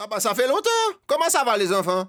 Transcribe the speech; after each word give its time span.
Ah 0.00 0.06
bah 0.08 0.20
ça 0.20 0.32
fait 0.32 0.46
longtemps. 0.46 0.94
Comment 1.08 1.28
ça 1.28 1.42
va 1.42 1.56
les 1.56 1.72
enfants? 1.72 2.06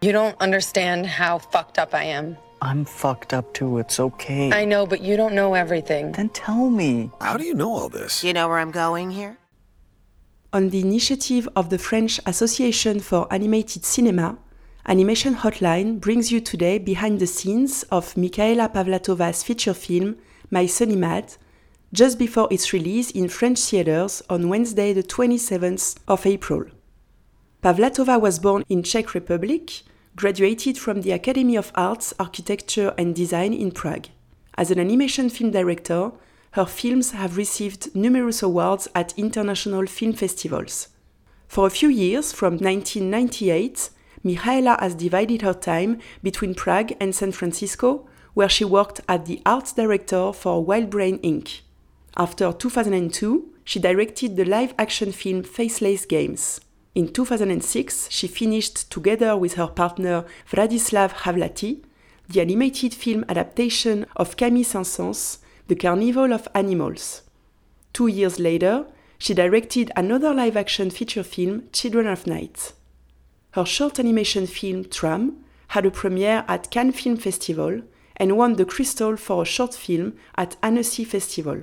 You 0.00 0.12
don't 0.12 0.34
understand 0.40 1.04
how 1.04 1.38
fucked 1.38 1.78
up 1.78 1.92
I 1.92 2.04
am. 2.04 2.38
I'm 2.62 2.86
fucked 2.86 3.34
up 3.34 3.52
too. 3.52 3.76
It's 3.78 4.00
okay. 4.00 4.50
I 4.50 4.64
know, 4.64 4.86
but 4.86 5.02
you 5.02 5.14
don't 5.18 5.34
know 5.34 5.52
everything. 5.52 6.12
Then 6.12 6.30
tell 6.30 6.70
me. 6.70 7.10
How 7.20 7.36
do 7.36 7.44
you 7.44 7.52
know 7.52 7.70
all 7.70 7.90
this? 7.90 8.24
You 8.24 8.32
know 8.32 8.48
where 8.48 8.58
I'm 8.58 8.70
going 8.70 9.10
here? 9.10 9.36
On 10.54 10.70
the 10.70 10.80
initiative 10.80 11.46
of 11.54 11.68
the 11.68 11.76
French 11.76 12.18
Association 12.24 12.98
for 12.98 13.30
Animated 13.30 13.84
Cinema, 13.84 14.38
Animation 14.86 15.34
Hotline 15.34 16.00
brings 16.00 16.32
you 16.32 16.40
today 16.40 16.78
behind 16.78 17.20
the 17.20 17.26
scenes 17.26 17.82
of 17.90 18.16
Michaela 18.16 18.70
Pavlatova's 18.70 19.42
feature 19.42 19.74
film, 19.74 20.16
My 20.50 20.64
Sunny 20.64 20.96
Maad, 20.96 21.36
just 21.92 22.18
before 22.18 22.48
its 22.50 22.72
release 22.72 23.10
in 23.10 23.28
French 23.28 23.60
theaters 23.60 24.22
on 24.30 24.48
Wednesday, 24.48 24.94
the 24.94 25.02
27th 25.02 25.98
of 26.08 26.24
April. 26.24 26.64
Pavlatova 27.60 28.20
was 28.20 28.38
born 28.38 28.62
in 28.68 28.84
Czech 28.84 29.14
Republic, 29.14 29.82
graduated 30.14 30.78
from 30.78 31.02
the 31.02 31.10
Academy 31.10 31.56
of 31.56 31.72
Arts, 31.74 32.14
Architecture 32.20 32.94
and 32.96 33.16
Design 33.16 33.52
in 33.52 33.72
Prague. 33.72 34.06
As 34.56 34.70
an 34.70 34.78
animation 34.78 35.28
film 35.28 35.50
director, 35.50 36.12
her 36.52 36.66
films 36.66 37.10
have 37.10 37.36
received 37.36 37.94
numerous 37.96 38.44
awards 38.44 38.86
at 38.94 39.12
international 39.18 39.86
film 39.86 40.12
festivals. 40.12 40.88
For 41.48 41.66
a 41.66 41.70
few 41.70 41.88
years, 41.88 42.32
from 42.32 42.58
1998, 42.58 43.90
Michaela 44.22 44.76
has 44.78 44.94
divided 44.94 45.42
her 45.42 45.54
time 45.54 45.98
between 46.22 46.54
Prague 46.54 46.92
and 47.00 47.12
San 47.12 47.32
Francisco, 47.32 48.06
where 48.34 48.48
she 48.48 48.64
worked 48.64 49.00
as 49.08 49.26
the 49.26 49.42
arts 49.44 49.72
director 49.72 50.32
for 50.32 50.64
Wild 50.64 50.90
Brain 50.90 51.18
Inc. 51.18 51.62
After 52.16 52.52
2002, 52.52 53.52
she 53.64 53.80
directed 53.80 54.36
the 54.36 54.44
live 54.44 54.74
action 54.78 55.10
film 55.10 55.42
Faithless 55.42 56.06
Games. 56.06 56.60
In 56.94 57.12
2006, 57.12 58.08
she 58.10 58.26
finished, 58.26 58.90
together 58.90 59.36
with 59.36 59.54
her 59.54 59.68
partner 59.68 60.24
Vladislav 60.50 61.10
Havlati, 61.10 61.82
the 62.28 62.40
animated 62.40 62.92
film 62.92 63.24
adaptation 63.28 64.06
of 64.16 64.36
Camille 64.36 64.64
Saint-Saëns, 64.64 65.38
The 65.68 65.76
Carnival 65.76 66.32
of 66.32 66.48
Animals. 66.54 67.22
Two 67.92 68.06
years 68.06 68.38
later, 68.38 68.86
she 69.18 69.34
directed 69.34 69.90
another 69.96 70.34
live 70.34 70.56
action 70.56 70.90
feature 70.90 71.22
film, 71.22 71.64
Children 71.72 72.06
of 72.06 72.26
Night. 72.26 72.72
Her 73.52 73.64
short 73.64 73.98
animation 73.98 74.46
film, 74.46 74.84
Tram, 74.84 75.44
had 75.68 75.86
a 75.86 75.90
premiere 75.90 76.44
at 76.48 76.70
Cannes 76.70 76.92
Film 76.92 77.16
Festival 77.16 77.82
and 78.16 78.36
won 78.36 78.54
the 78.54 78.64
Crystal 78.64 79.16
for 79.16 79.42
a 79.42 79.46
short 79.46 79.74
film 79.74 80.14
at 80.36 80.56
Annecy 80.62 81.04
Festival. 81.04 81.62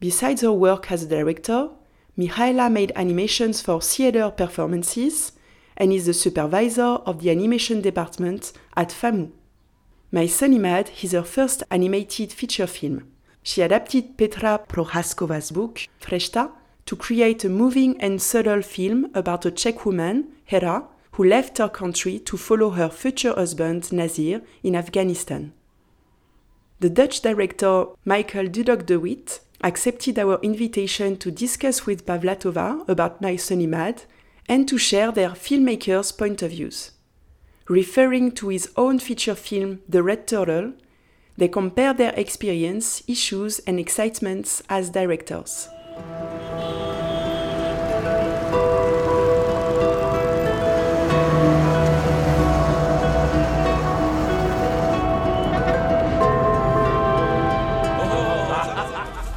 Besides 0.00 0.42
her 0.42 0.52
work 0.52 0.90
as 0.90 1.02
a 1.02 1.08
director, 1.08 1.70
Michaela 2.18 2.68
made 2.68 2.90
animations 2.96 3.60
for 3.60 3.80
theater 3.80 4.28
performances 4.32 5.30
and 5.76 5.92
is 5.92 6.06
the 6.06 6.12
supervisor 6.12 6.98
of 7.06 7.22
the 7.22 7.30
animation 7.30 7.80
department 7.80 8.52
at 8.76 8.88
FAMU. 8.88 9.30
My 10.10 10.26
Sunny 10.26 10.58
Maad 10.58 10.90
is 11.04 11.12
her 11.12 11.22
first 11.22 11.62
animated 11.70 12.32
feature 12.32 12.66
film. 12.66 13.04
She 13.44 13.62
adapted 13.62 14.16
Petra 14.16 14.60
Procházková's 14.68 15.52
book, 15.52 15.86
Frišta, 16.00 16.50
to 16.86 16.96
create 16.96 17.44
a 17.44 17.48
moving 17.48 18.00
and 18.00 18.20
subtle 18.20 18.62
film 18.62 19.12
about 19.14 19.46
a 19.46 19.52
Czech 19.52 19.86
woman, 19.86 20.26
Hera, 20.44 20.88
who 21.12 21.22
left 21.22 21.58
her 21.58 21.68
country 21.68 22.18
to 22.18 22.36
follow 22.36 22.70
her 22.70 22.88
future 22.88 23.32
husband, 23.32 23.92
Nazir, 23.92 24.42
in 24.64 24.74
Afghanistan. 24.74 25.52
The 26.80 26.90
Dutch 26.90 27.20
director 27.20 27.86
Michael 28.04 28.48
Dudok 28.48 28.86
de 28.86 28.98
Wit 28.98 29.40
accepted 29.62 30.18
our 30.18 30.38
invitation 30.42 31.16
to 31.16 31.30
discuss 31.30 31.86
with 31.86 32.06
Pavlatova 32.06 32.88
about 32.88 33.20
My 33.20 33.36
Sunny 33.36 33.66
Maad 33.66 34.04
and 34.48 34.68
to 34.68 34.78
share 34.78 35.12
their 35.12 35.30
filmmaker's 35.30 36.12
point 36.12 36.42
of 36.42 36.50
views. 36.50 36.92
Referring 37.68 38.32
to 38.32 38.48
his 38.48 38.70
own 38.76 38.98
feature 38.98 39.34
film, 39.34 39.80
The 39.88 40.02
Red 40.02 40.26
Turtle, 40.26 40.72
they 41.36 41.48
compare 41.48 41.92
their 41.92 42.14
experience, 42.14 43.02
issues, 43.06 43.58
and 43.60 43.78
excitements 43.78 44.62
as 44.68 44.90
directors. 44.90 45.68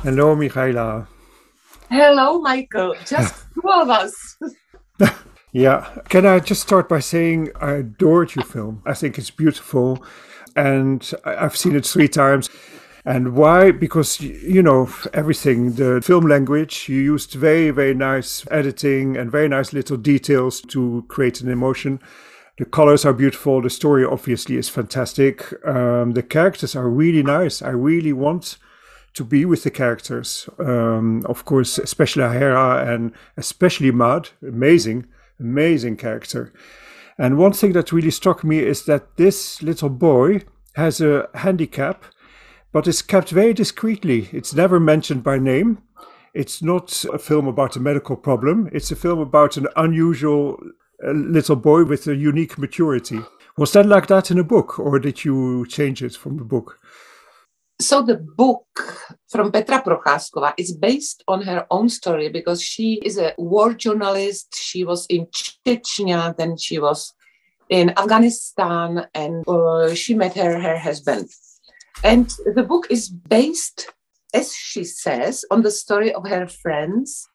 Hello, 0.03 0.35
Michaela. 0.35 1.07
Hello, 1.91 2.41
Michael. 2.41 2.95
Just 3.05 3.45
two 3.53 3.69
of 3.69 3.87
us. 3.87 4.35
Yeah. 5.51 5.95
Can 6.09 6.25
I 6.25 6.39
just 6.39 6.63
start 6.63 6.89
by 6.89 6.99
saying 6.99 7.51
I 7.61 7.73
adored 7.73 8.33
your 8.33 8.43
film? 8.43 8.81
I 8.83 8.95
think 8.95 9.19
it's 9.19 9.29
beautiful. 9.29 10.03
And 10.55 11.07
I've 11.23 11.55
seen 11.55 11.75
it 11.75 11.85
three 11.85 12.07
times. 12.07 12.49
And 13.05 13.35
why? 13.35 13.69
Because, 13.69 14.19
you 14.19 14.63
know, 14.63 14.89
everything, 15.13 15.73
the 15.73 16.01
film 16.03 16.25
language, 16.25 16.89
you 16.89 16.99
used 16.99 17.33
very, 17.33 17.69
very 17.69 17.93
nice 17.93 18.43
editing 18.49 19.15
and 19.17 19.31
very 19.31 19.49
nice 19.49 19.71
little 19.71 19.97
details 19.97 20.61
to 20.61 21.05
create 21.09 21.41
an 21.41 21.49
emotion. 21.49 21.99
The 22.57 22.65
colors 22.65 23.05
are 23.05 23.13
beautiful. 23.13 23.61
The 23.61 23.69
story, 23.69 24.03
obviously, 24.03 24.55
is 24.55 24.67
fantastic. 24.67 25.53
Um, 25.63 26.13
the 26.13 26.23
characters 26.23 26.75
are 26.75 26.89
really 26.89 27.21
nice. 27.21 27.61
I 27.61 27.69
really 27.69 28.13
want 28.13 28.57
to 29.13 29.23
be 29.23 29.45
with 29.45 29.63
the 29.63 29.71
characters. 29.71 30.49
Um, 30.59 31.25
of 31.25 31.45
course, 31.45 31.77
especially 31.77 32.23
Hera 32.23 32.85
and 32.91 33.11
especially 33.37 33.91
Mad. 33.91 34.29
Amazing, 34.41 35.07
amazing 35.39 35.97
character. 35.97 36.53
And 37.17 37.37
one 37.37 37.53
thing 37.53 37.73
that 37.73 37.91
really 37.91 38.11
struck 38.11 38.43
me 38.43 38.59
is 38.59 38.85
that 38.85 39.17
this 39.17 39.61
little 39.61 39.89
boy 39.89 40.41
has 40.75 41.01
a 41.01 41.29
handicap, 41.35 42.03
but 42.71 42.87
is 42.87 43.01
kept 43.01 43.29
very 43.29 43.53
discreetly. 43.53 44.29
It's 44.31 44.53
never 44.53 44.79
mentioned 44.79 45.23
by 45.23 45.37
name. 45.37 45.83
It's 46.33 46.61
not 46.61 47.03
a 47.13 47.19
film 47.19 47.47
about 47.47 47.75
a 47.75 47.81
medical 47.81 48.15
problem. 48.15 48.69
It's 48.71 48.91
a 48.91 48.95
film 48.95 49.19
about 49.19 49.57
an 49.57 49.67
unusual 49.75 50.57
uh, 51.05 51.11
little 51.11 51.57
boy 51.57 51.83
with 51.83 52.07
a 52.07 52.15
unique 52.15 52.57
maturity. 52.57 53.19
Was 53.57 53.73
that 53.73 53.85
like 53.85 54.07
that 54.07 54.31
in 54.31 54.39
a 54.39 54.43
book, 54.43 54.79
or 54.79 54.97
did 54.97 55.25
you 55.25 55.67
change 55.67 56.01
it 56.01 56.15
from 56.15 56.37
the 56.37 56.45
book? 56.45 56.79
So 57.81 58.03
the 58.03 58.17
book 58.17 58.67
from 59.27 59.51
Petra 59.51 59.81
Procházková 59.81 60.53
is 60.55 60.71
based 60.71 61.23
on 61.27 61.41
her 61.41 61.65
own 61.71 61.89
story 61.89 62.29
because 62.29 62.61
she 62.61 63.01
is 63.03 63.17
a 63.17 63.33
war 63.39 63.73
journalist. 63.73 64.55
She 64.55 64.83
was 64.83 65.07
in 65.07 65.25
Chechnya, 65.65 66.37
then 66.37 66.57
she 66.57 66.77
was 66.77 67.11
in 67.69 67.89
Afghanistan, 67.97 69.07
and 69.15 69.43
uh, 69.47 69.95
she 69.95 70.13
met 70.13 70.35
her 70.35 70.59
her 70.59 70.77
husband. 70.77 71.29
And 72.03 72.31
the 72.53 72.61
book 72.61 72.85
is 72.91 73.09
based, 73.09 73.89
as 74.31 74.53
she 74.53 74.83
says, 74.83 75.43
on 75.49 75.63
the 75.63 75.71
story 75.71 76.13
of 76.13 76.27
her 76.27 76.45
friends, 76.47 77.27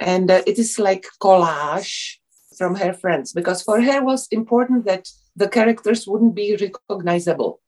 and 0.00 0.32
uh, 0.32 0.42
it 0.48 0.58
is 0.58 0.80
like 0.80 1.06
collage 1.22 2.16
from 2.58 2.74
her 2.74 2.92
friends 2.92 3.32
because 3.32 3.62
for 3.62 3.80
her 3.80 4.02
was 4.02 4.26
important 4.32 4.84
that 4.86 5.06
the 5.36 5.48
characters 5.48 6.08
wouldn't 6.08 6.34
be 6.34 6.56
recognizable 6.56 7.60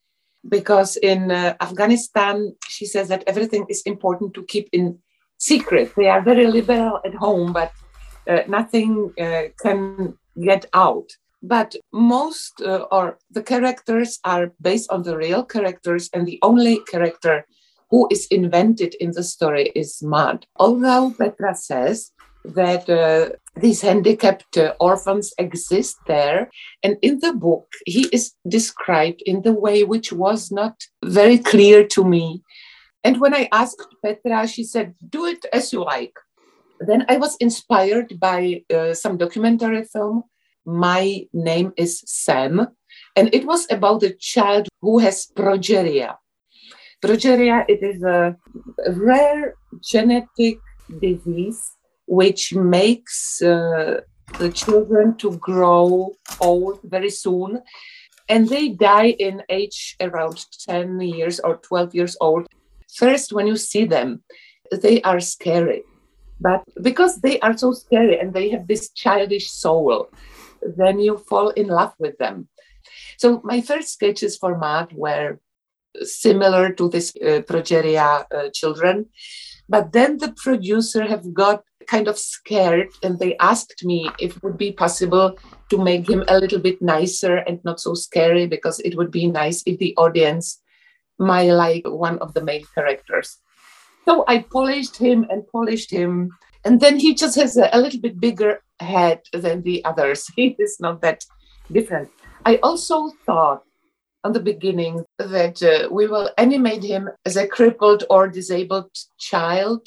because 0.48 0.96
in 0.96 1.30
uh, 1.30 1.54
Afghanistan, 1.60 2.54
she 2.68 2.86
says 2.86 3.08
that 3.08 3.24
everything 3.26 3.66
is 3.68 3.82
important 3.82 4.34
to 4.34 4.44
keep 4.44 4.68
in 4.72 4.98
secret. 5.38 5.92
They 5.96 6.08
are 6.08 6.22
very 6.22 6.46
liberal 6.46 7.00
at 7.04 7.14
home, 7.14 7.52
but 7.52 7.72
uh, 8.28 8.40
nothing 8.48 9.12
uh, 9.20 9.44
can 9.60 10.16
get 10.40 10.66
out. 10.74 11.10
But 11.42 11.76
most 11.92 12.60
uh, 12.60 12.86
or 12.90 13.18
the 13.30 13.42
characters 13.42 14.18
are 14.24 14.52
based 14.60 14.90
on 14.90 15.02
the 15.02 15.16
real 15.16 15.44
characters, 15.44 16.10
and 16.12 16.26
the 16.26 16.38
only 16.42 16.80
character 16.90 17.46
who 17.90 18.08
is 18.10 18.26
invented 18.30 18.94
in 19.00 19.12
the 19.12 19.22
story 19.22 19.72
is 19.74 20.02
Mad. 20.02 20.46
Although 20.56 21.14
Petra 21.18 21.54
says 21.54 22.12
that 22.44 22.88
uh, 22.88 23.30
these 23.56 23.80
handicapped 23.80 24.56
uh, 24.56 24.74
orphans 24.80 25.32
exist 25.38 25.96
there. 26.06 26.50
And 26.82 26.96
in 27.02 27.20
the 27.20 27.32
book, 27.32 27.66
he 27.86 28.08
is 28.12 28.32
described 28.46 29.22
in 29.26 29.42
the 29.42 29.52
way 29.52 29.84
which 29.84 30.12
was 30.12 30.50
not 30.50 30.74
very 31.04 31.38
clear 31.38 31.86
to 31.88 32.04
me. 32.04 32.42
And 33.04 33.20
when 33.20 33.34
I 33.34 33.48
asked 33.52 33.86
Petra, 34.04 34.46
she 34.46 34.64
said, 34.64 34.94
Do 35.08 35.26
it 35.26 35.44
as 35.52 35.72
you 35.72 35.84
like. 35.84 36.14
Then 36.80 37.04
I 37.08 37.16
was 37.16 37.36
inspired 37.36 38.18
by 38.20 38.62
uh, 38.72 38.94
some 38.94 39.16
documentary 39.16 39.84
film. 39.84 40.24
My 40.64 41.26
name 41.32 41.72
is 41.76 42.02
Sam. 42.06 42.68
And 43.16 43.34
it 43.34 43.46
was 43.46 43.66
about 43.70 44.02
a 44.02 44.14
child 44.14 44.68
who 44.80 44.98
has 44.98 45.26
progeria. 45.34 46.16
Progeria, 47.02 47.64
it 47.68 47.82
is 47.82 48.02
a 48.02 48.36
rare 48.88 49.54
genetic 49.82 50.58
disease 51.00 51.77
which 52.08 52.54
makes 52.54 53.42
uh, 53.42 54.00
the 54.38 54.50
children 54.50 55.16
to 55.18 55.36
grow 55.36 56.16
old 56.40 56.80
very 56.82 57.10
soon. 57.10 57.62
And 58.28 58.48
they 58.48 58.70
die 58.70 59.16
in 59.18 59.42
age 59.48 59.96
around 60.00 60.44
10 60.66 61.00
years 61.00 61.38
or 61.40 61.56
12 61.56 61.94
years 61.94 62.16
old. 62.20 62.46
First 62.94 63.32
when 63.32 63.46
you 63.46 63.56
see 63.56 63.84
them 63.84 64.22
they 64.70 65.00
are 65.02 65.20
scary. 65.20 65.82
But 66.40 66.62
because 66.82 67.20
they 67.20 67.38
are 67.40 67.56
so 67.56 67.72
scary 67.72 68.18
and 68.18 68.32
they 68.32 68.50
have 68.50 68.66
this 68.66 68.90
childish 68.90 69.50
soul, 69.50 70.08
then 70.62 71.00
you 71.00 71.18
fall 71.18 71.50
in 71.50 71.68
love 71.68 71.94
with 71.98 72.18
them. 72.18 72.48
So 73.16 73.40
my 73.44 73.60
first 73.60 73.92
sketches 73.92 74.36
for 74.36 74.56
Mad 74.56 74.92
were 74.92 75.40
similar 76.02 76.72
to 76.74 76.88
this 76.88 77.12
uh, 77.16 77.42
progeria 77.42 78.24
uh, 78.32 78.50
children, 78.54 79.06
but 79.68 79.92
then 79.92 80.18
the 80.18 80.32
producer 80.32 81.06
have 81.06 81.34
got 81.34 81.64
kind 81.88 82.06
of 82.06 82.18
scared 82.18 82.88
and 83.02 83.18
they 83.18 83.36
asked 83.38 83.84
me 83.84 84.10
if 84.20 84.36
it 84.36 84.42
would 84.42 84.58
be 84.58 84.72
possible 84.72 85.36
to 85.70 85.82
make 85.82 86.08
him 86.08 86.22
a 86.28 86.38
little 86.38 86.60
bit 86.60 86.80
nicer 86.80 87.36
and 87.36 87.58
not 87.64 87.80
so 87.80 87.94
scary 87.94 88.46
because 88.46 88.78
it 88.80 88.96
would 88.96 89.10
be 89.10 89.26
nice 89.26 89.62
if 89.66 89.78
the 89.78 89.94
audience 89.96 90.60
might 91.18 91.50
like 91.50 91.82
one 91.86 92.18
of 92.18 92.34
the 92.34 92.42
main 92.42 92.64
characters. 92.74 93.38
So 94.04 94.24
I 94.28 94.38
polished 94.38 94.96
him 94.96 95.26
and 95.30 95.46
polished 95.48 95.90
him. 95.90 96.30
And 96.64 96.80
then 96.80 96.98
he 96.98 97.14
just 97.14 97.36
has 97.36 97.56
a, 97.56 97.68
a 97.72 97.80
little 97.80 98.00
bit 98.00 98.20
bigger 98.20 98.62
head 98.80 99.20
than 99.32 99.62
the 99.62 99.84
others. 99.84 100.26
He 100.36 100.56
is 100.58 100.78
not 100.80 101.00
that 101.02 101.24
different. 101.70 102.08
I 102.44 102.56
also 102.62 103.10
thought 103.26 103.62
on 104.24 104.32
the 104.32 104.40
beginning 104.40 105.04
that 105.18 105.62
uh, 105.62 105.88
we 105.92 106.06
will 106.06 106.30
animate 106.38 106.82
him 106.82 107.08
as 107.24 107.36
a 107.36 107.46
crippled 107.46 108.04
or 108.10 108.28
disabled 108.28 108.90
child, 109.18 109.86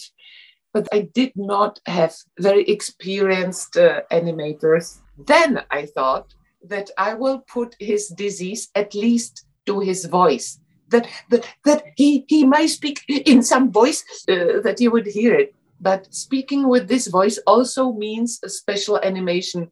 but 0.73 0.87
I 0.91 1.09
did 1.13 1.33
not 1.35 1.79
have 1.85 2.15
very 2.39 2.63
experienced 2.63 3.77
uh, 3.77 4.01
animators. 4.11 4.99
Then 5.17 5.63
I 5.69 5.85
thought 5.85 6.33
that 6.63 6.89
I 6.97 7.13
will 7.13 7.39
put 7.39 7.75
his 7.79 8.07
disease 8.07 8.69
at 8.75 8.93
least 8.93 9.45
to 9.65 9.79
his 9.79 10.05
voice 10.05 10.59
that 10.91 11.07
that, 11.29 11.47
that 11.65 11.83
he, 11.95 12.25
he 12.27 12.45
may 12.45 12.67
speak 12.67 13.03
in 13.07 13.41
some 13.41 13.71
voice 13.71 14.03
uh, 14.29 14.61
that 14.63 14.79
you 14.79 14.91
would 14.91 15.07
hear 15.07 15.33
it. 15.33 15.55
But 15.79 16.13
speaking 16.13 16.67
with 16.67 16.87
this 16.87 17.07
voice 17.07 17.39
also 17.47 17.91
means 17.91 18.39
a 18.43 18.49
special 18.49 18.99
animation. 18.99 19.71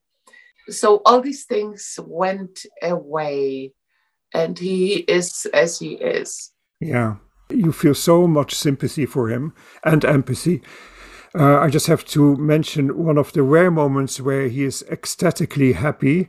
So 0.70 1.02
all 1.06 1.22
these 1.22 1.46
things 1.46 2.00
went 2.04 2.66
away, 2.82 3.74
and 4.34 4.58
he 4.58 5.06
is 5.08 5.46
as 5.54 5.80
he 5.80 5.94
is. 5.94 6.52
Yeah, 6.80 7.18
you 7.50 7.72
feel 7.72 7.96
so 7.96 8.28
much 8.28 8.54
sympathy 8.54 9.06
for 9.06 9.30
him 9.30 9.54
and 9.84 10.06
empathy. 10.06 10.62
Uh, 11.36 11.60
I 11.60 11.70
just 11.70 11.88
have 11.88 12.06
to 12.06 12.36
mention 12.38 12.98
one 12.98 13.18
of 13.18 13.34
the 13.34 13.44
rare 13.44 13.72
moments 13.72 14.20
where 14.20 14.48
he 14.48 14.64
is 14.64 14.84
ecstatically 14.90 15.74
happy 15.74 16.28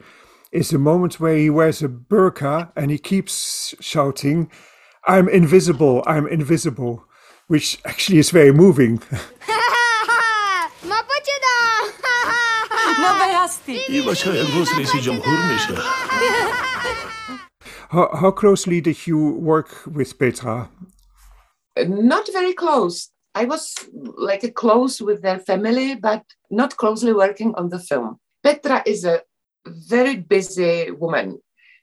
is 0.53 0.71
the 0.71 0.79
moment 0.79 1.21
where 1.21 1.37
he 1.37 1.49
wears 1.49 1.83
a 1.83 1.89
burqa 1.89 2.71
and 2.77 2.91
he 2.91 2.99
keeps 2.99 3.75
shouting, 3.81 4.51
I'm 5.07 5.29
invisible, 5.29 6.03
I'm 6.07 6.27
invisible, 6.27 7.05
which 7.47 7.79
actually 7.85 8.19
is 8.19 8.31
very 8.31 8.53
moving. 8.53 9.01
how, 17.91 18.09
how 18.15 18.31
closely 18.31 18.81
did 18.81 19.07
you 19.07 19.33
work 19.33 19.87
with 19.87 20.19
Petra? 20.19 20.69
Not 21.89 22.27
very 22.33 22.55
close. 22.55 23.11
I 23.35 23.45
was 23.45 23.75
like 23.93 24.55
close 24.55 25.01
with 25.01 25.23
their 25.23 25.39
family, 25.39 25.95
but 25.95 26.25
not 26.51 26.77
closely 26.77 27.13
working 27.13 27.55
on 27.55 27.69
the 27.69 27.79
film. 27.79 28.19
Petra 28.43 28.83
is 28.87 29.05
a 29.05 29.23
very 29.67 30.17
busy 30.17 30.91
woman 30.91 31.39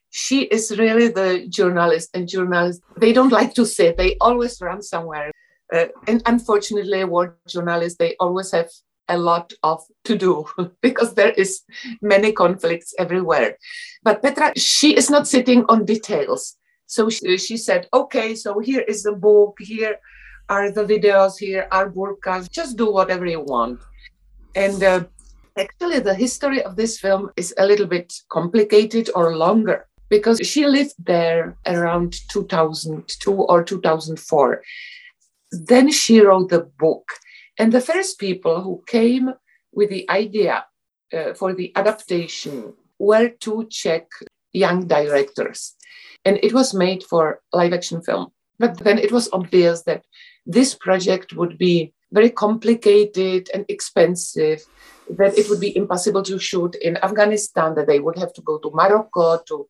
she 0.09 0.41
is 0.43 0.77
really 0.77 1.09
the 1.09 1.45
journalist 1.47 2.09
and 2.13 2.27
journalists 2.27 2.81
they 2.97 3.13
don't 3.13 3.31
like 3.31 3.53
to 3.53 3.65
sit 3.65 3.97
they 3.97 4.15
always 4.21 4.59
run 4.61 4.81
somewhere 4.81 5.31
uh, 5.73 5.85
and 6.07 6.21
unfortunately 6.25 7.03
war 7.03 7.37
journalists 7.47 7.97
they 7.97 8.15
always 8.19 8.51
have 8.51 8.69
a 9.09 9.17
lot 9.17 9.53
of 9.63 9.81
to 10.03 10.17
do 10.17 10.45
because 10.81 11.13
there 11.13 11.31
is 11.31 11.61
many 12.01 12.31
conflicts 12.31 12.93
everywhere 12.99 13.57
but 14.03 14.21
petra 14.21 14.51
she 14.57 14.95
is 14.95 15.09
not 15.09 15.27
sitting 15.27 15.65
on 15.69 15.85
details 15.85 16.56
so 16.87 17.09
she, 17.09 17.37
she 17.37 17.57
said 17.57 17.87
okay 17.93 18.33
so 18.33 18.59
here 18.59 18.81
is 18.81 19.03
the 19.03 19.11
book 19.11 19.55
here 19.59 19.97
are 20.49 20.71
the 20.71 20.83
videos 20.83 21.37
here 21.37 21.67
are 21.71 21.89
burkas 21.89 22.49
just 22.49 22.77
do 22.77 22.91
whatever 22.91 23.25
you 23.25 23.41
want 23.41 23.79
and 24.55 24.83
uh, 24.83 25.03
actually 25.57 25.99
the 25.99 26.15
history 26.15 26.63
of 26.63 26.75
this 26.75 26.99
film 26.99 27.29
is 27.35 27.53
a 27.57 27.65
little 27.65 27.87
bit 27.87 28.13
complicated 28.29 29.09
or 29.13 29.35
longer 29.35 29.87
because 30.09 30.39
she 30.43 30.65
lived 30.65 30.95
there 30.99 31.57
around 31.65 32.15
2002 32.29 33.33
or 33.33 33.63
2004. 33.63 34.61
Then 35.51 35.91
she 35.91 36.21
wrote 36.21 36.49
the 36.49 36.69
book. 36.79 37.07
And 37.59 37.71
the 37.71 37.81
first 37.81 38.19
people 38.19 38.61
who 38.61 38.83
came 38.87 39.33
with 39.73 39.89
the 39.89 40.09
idea 40.09 40.65
uh, 41.13 41.33
for 41.33 41.53
the 41.53 41.71
adaptation 41.75 42.73
were 42.99 43.29
two 43.29 43.67
Czech 43.69 44.07
young 44.53 44.87
directors. 44.87 45.75
And 46.25 46.39
it 46.43 46.53
was 46.53 46.73
made 46.73 47.03
for 47.03 47.41
live 47.53 47.73
action 47.73 48.01
film. 48.01 48.31
But 48.59 48.79
then 48.79 48.97
it 48.97 49.11
was 49.11 49.29
obvious 49.31 49.83
that 49.83 50.03
this 50.45 50.73
project 50.73 51.33
would 51.33 51.57
be 51.57 51.93
very 52.11 52.29
complicated 52.29 53.49
and 53.53 53.65
expensive 53.67 54.65
that 55.09 55.37
it 55.37 55.49
would 55.49 55.59
be 55.59 55.75
impossible 55.75 56.23
to 56.23 56.39
shoot 56.39 56.75
in 56.81 56.97
Afghanistan, 56.97 57.75
that 57.75 57.87
they 57.87 57.99
would 57.99 58.17
have 58.17 58.33
to 58.33 58.41
go 58.41 58.57
to 58.59 58.71
Morocco 58.73 59.39
to 59.47 59.67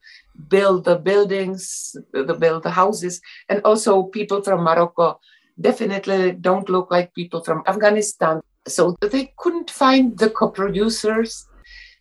build 0.48 0.86
the 0.86 0.96
buildings, 0.96 1.96
to 2.14 2.34
build 2.34 2.64
the 2.64 2.72
houses. 2.72 3.22
And 3.50 3.62
also, 3.64 4.04
people 4.04 4.42
from 4.42 4.64
Morocco 4.64 5.20
definitely 5.60 6.32
don't 6.34 6.70
look 6.70 6.90
like 6.92 7.14
people 7.14 7.44
from 7.44 7.64
Afghanistan. 7.68 8.42
So 8.68 8.96
they 9.02 9.34
couldn't 9.38 9.72
find 9.72 10.18
the 10.18 10.30
co 10.30 10.50
producers. 10.50 11.48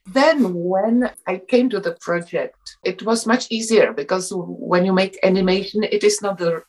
Then, 0.07 0.55
when 0.55 1.11
I 1.27 1.39
came 1.39 1.69
to 1.71 1.81
the 1.81 1.97
project, 2.01 2.57
it 2.85 3.03
was 3.03 3.27
much 3.27 3.49
easier 3.51 3.93
because 3.93 4.33
when 4.35 4.85
you 4.85 4.93
make 4.93 5.19
animation, 5.23 5.83
it 5.83 6.05
is 6.05 6.23
not 6.23 6.39
the 6.39 6.63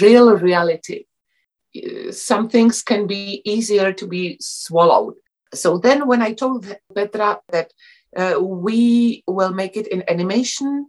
real 0.00 0.36
reality. 0.36 1.04
Some 2.10 2.48
things 2.48 2.82
can 2.82 3.06
be 3.06 3.42
easier 3.44 3.92
to 3.92 4.06
be 4.06 4.38
swallowed 4.40 5.14
so 5.54 5.78
then 5.78 6.06
when 6.06 6.22
I 6.22 6.32
told 6.32 6.66
Petra 6.94 7.40
that 7.50 7.72
uh, 8.16 8.40
we 8.40 9.22
will 9.26 9.52
make 9.52 9.76
it 9.76 9.86
in 9.88 10.04
animation, 10.08 10.88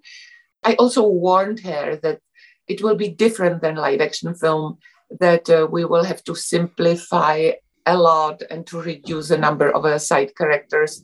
I 0.64 0.76
also 0.76 1.08
warned 1.08 1.62
her 1.62 1.98
that 1.98 2.20
it 2.68 2.84
will 2.84 2.96
be 2.96 3.10
different 3.10 3.62
than 3.62 3.76
live 3.76 4.02
action 4.02 4.34
film, 4.36 4.78
that 5.20 5.50
uh, 5.50 5.68
we 5.70 5.86
will 5.86 6.04
have 6.04 6.24
to 6.26 6.36
simplify 6.36 7.52
a 7.86 7.98
lot 7.98 8.44
and 8.52 8.68
to 8.68 8.82
reduce 8.82 9.30
the 9.30 9.38
number 9.38 9.72
of 9.72 9.86
uh, 9.86 9.98
side 9.98 10.36
characters. 10.36 11.04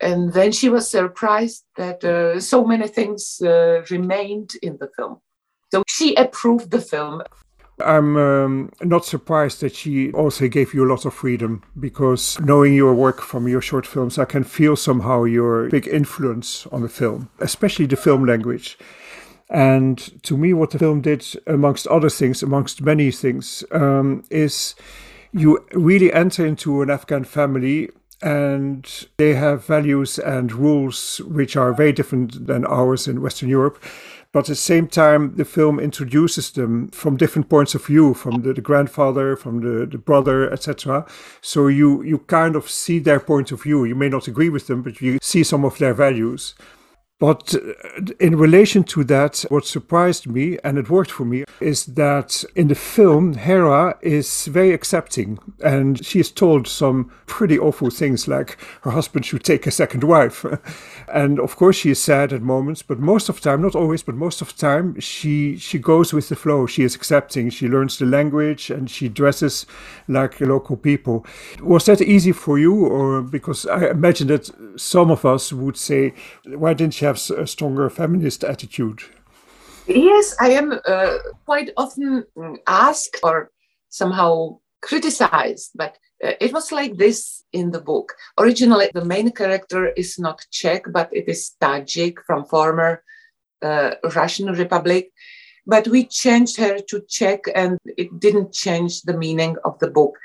And 0.00 0.32
then 0.32 0.52
she 0.52 0.68
was 0.68 0.88
surprised 0.88 1.64
that 1.76 2.02
uh, 2.04 2.40
so 2.40 2.64
many 2.64 2.88
things 2.88 3.40
uh, 3.42 3.82
remained 3.90 4.52
in 4.62 4.78
the 4.78 4.88
film. 4.96 5.20
So 5.72 5.82
she 5.86 6.14
approved 6.14 6.70
the 6.70 6.80
film. 6.80 7.22
I'm 7.84 8.16
um, 8.16 8.70
not 8.82 9.04
surprised 9.04 9.60
that 9.60 9.74
she 9.74 10.12
also 10.12 10.48
gave 10.48 10.74
you 10.74 10.84
a 10.84 10.90
lot 10.90 11.06
of 11.06 11.14
freedom 11.14 11.62
because 11.78 12.38
knowing 12.40 12.74
your 12.74 12.94
work 12.94 13.20
from 13.20 13.48
your 13.48 13.62
short 13.62 13.86
films, 13.86 14.18
I 14.18 14.24
can 14.24 14.44
feel 14.44 14.76
somehow 14.76 15.24
your 15.24 15.68
big 15.70 15.88
influence 15.88 16.66
on 16.66 16.82
the 16.82 16.88
film, 16.88 17.30
especially 17.40 17.86
the 17.86 17.96
film 17.96 18.26
language. 18.26 18.78
And 19.48 19.98
to 20.22 20.36
me, 20.36 20.52
what 20.52 20.70
the 20.70 20.78
film 20.78 21.00
did, 21.00 21.26
amongst 21.46 21.86
other 21.88 22.10
things, 22.10 22.42
amongst 22.42 22.82
many 22.82 23.10
things, 23.10 23.64
um, 23.72 24.22
is 24.30 24.74
you 25.32 25.64
really 25.72 26.12
enter 26.12 26.46
into 26.46 26.82
an 26.82 26.90
Afghan 26.90 27.24
family 27.24 27.90
and 28.22 29.06
they 29.16 29.34
have 29.34 29.64
values 29.64 30.18
and 30.18 30.52
rules 30.52 31.18
which 31.20 31.56
are 31.56 31.72
very 31.72 31.92
different 31.92 32.46
than 32.46 32.64
ours 32.66 33.08
in 33.08 33.22
Western 33.22 33.48
Europe. 33.48 33.82
But 34.32 34.40
at 34.40 34.46
the 34.46 34.54
same 34.54 34.86
time, 34.86 35.34
the 35.34 35.44
film 35.44 35.80
introduces 35.80 36.52
them 36.52 36.88
from 36.90 37.16
different 37.16 37.48
points 37.48 37.74
of 37.74 37.84
view, 37.84 38.14
from 38.14 38.42
the, 38.42 38.52
the 38.52 38.60
grandfather, 38.60 39.34
from 39.34 39.60
the, 39.60 39.86
the 39.86 39.98
brother, 39.98 40.52
etc. 40.52 41.04
So 41.40 41.66
you 41.66 42.02
you 42.02 42.18
kind 42.18 42.54
of 42.54 42.70
see 42.70 43.00
their 43.00 43.18
point 43.18 43.50
of 43.50 43.62
view. 43.62 43.84
You 43.84 43.96
may 43.96 44.08
not 44.08 44.28
agree 44.28 44.48
with 44.48 44.68
them, 44.68 44.82
but 44.82 45.00
you 45.00 45.18
see 45.20 45.42
some 45.42 45.64
of 45.64 45.78
their 45.78 45.94
values. 45.94 46.54
But 47.20 47.54
uh, 47.54 48.14
in 48.18 48.36
relation 48.36 48.82
to 48.84 49.04
that, 49.04 49.44
what 49.50 49.66
surprised 49.66 50.26
me, 50.26 50.58
and 50.64 50.78
it 50.78 50.88
worked 50.88 51.10
for 51.10 51.26
me, 51.26 51.44
is 51.60 51.84
that 51.84 52.42
in 52.56 52.68
the 52.68 52.74
film, 52.74 53.34
Hera 53.34 53.98
is 54.00 54.46
very 54.46 54.72
accepting 54.72 55.38
and 55.62 56.02
she 56.04 56.18
is 56.18 56.30
told 56.30 56.66
some 56.66 57.12
pretty 57.26 57.58
awful 57.58 57.90
things 57.90 58.26
like 58.26 58.56
her 58.82 58.92
husband 58.92 59.26
should 59.26 59.44
take 59.44 59.66
a 59.66 59.70
second 59.70 60.02
wife. 60.02 60.46
and 61.12 61.38
of 61.38 61.56
course, 61.56 61.76
she 61.76 61.90
is 61.90 62.00
sad 62.00 62.32
at 62.32 62.40
moments, 62.40 62.82
but 62.82 62.98
most 62.98 63.28
of 63.28 63.36
the 63.36 63.42
time, 63.42 63.60
not 63.60 63.74
always, 63.74 64.02
but 64.02 64.14
most 64.14 64.40
of 64.40 64.56
the 64.56 64.58
time, 64.58 64.98
she, 64.98 65.58
she 65.58 65.78
goes 65.78 66.14
with 66.14 66.30
the 66.30 66.36
flow. 66.36 66.66
She 66.66 66.84
is 66.84 66.94
accepting. 66.94 67.50
She 67.50 67.68
learns 67.68 67.98
the 67.98 68.06
language 68.06 68.70
and 68.70 68.90
she 68.90 69.10
dresses 69.10 69.66
like 70.08 70.40
local 70.40 70.78
people. 70.78 71.26
Was 71.60 71.84
that 71.84 72.00
easy 72.00 72.32
for 72.32 72.58
you? 72.58 72.86
Or 72.86 73.20
because 73.20 73.66
I 73.66 73.90
imagine 73.90 74.28
that 74.28 74.50
some 74.76 75.10
of 75.10 75.26
us 75.26 75.52
would 75.52 75.76
say, 75.76 76.14
why 76.46 76.72
didn't 76.72 76.98
you 76.98 77.09
have 77.10 77.38
a 77.38 77.46
stronger 77.46 77.90
feminist 77.90 78.44
attitude. 78.44 79.02
Yes, 79.86 80.36
I 80.40 80.50
am 80.50 80.78
uh, 80.86 81.18
quite 81.44 81.70
often 81.76 82.24
asked 82.66 83.16
or 83.22 83.50
somehow 83.88 84.58
criticized, 84.80 85.70
but 85.74 85.92
Uh, 86.22 86.32
it 86.40 86.52
was 86.52 86.70
like 86.70 86.96
this 86.96 87.44
in 87.52 87.70
the 87.70 87.80
book. 87.80 88.14
Originally, 88.38 88.90
the 88.92 89.04
main 89.04 89.30
character 89.30 89.88
is 89.96 90.18
not 90.18 90.46
Czech, 90.50 90.84
but 90.92 91.08
it 91.12 91.28
is 91.28 91.56
Tajik 91.60 92.18
from 92.26 92.44
former 92.44 93.02
uh, 93.62 93.92
Russian 94.14 94.52
Republic. 94.52 95.10
But 95.66 95.88
we 95.88 96.04
changed 96.04 96.58
her 96.58 96.78
to 96.88 97.02
Czech, 97.08 97.40
and 97.54 97.78
it 97.96 98.20
didn't 98.20 98.52
change 98.52 99.02
the 99.02 99.16
meaning 99.16 99.56
of 99.64 99.78
the 99.78 99.90
book. 99.90 100.18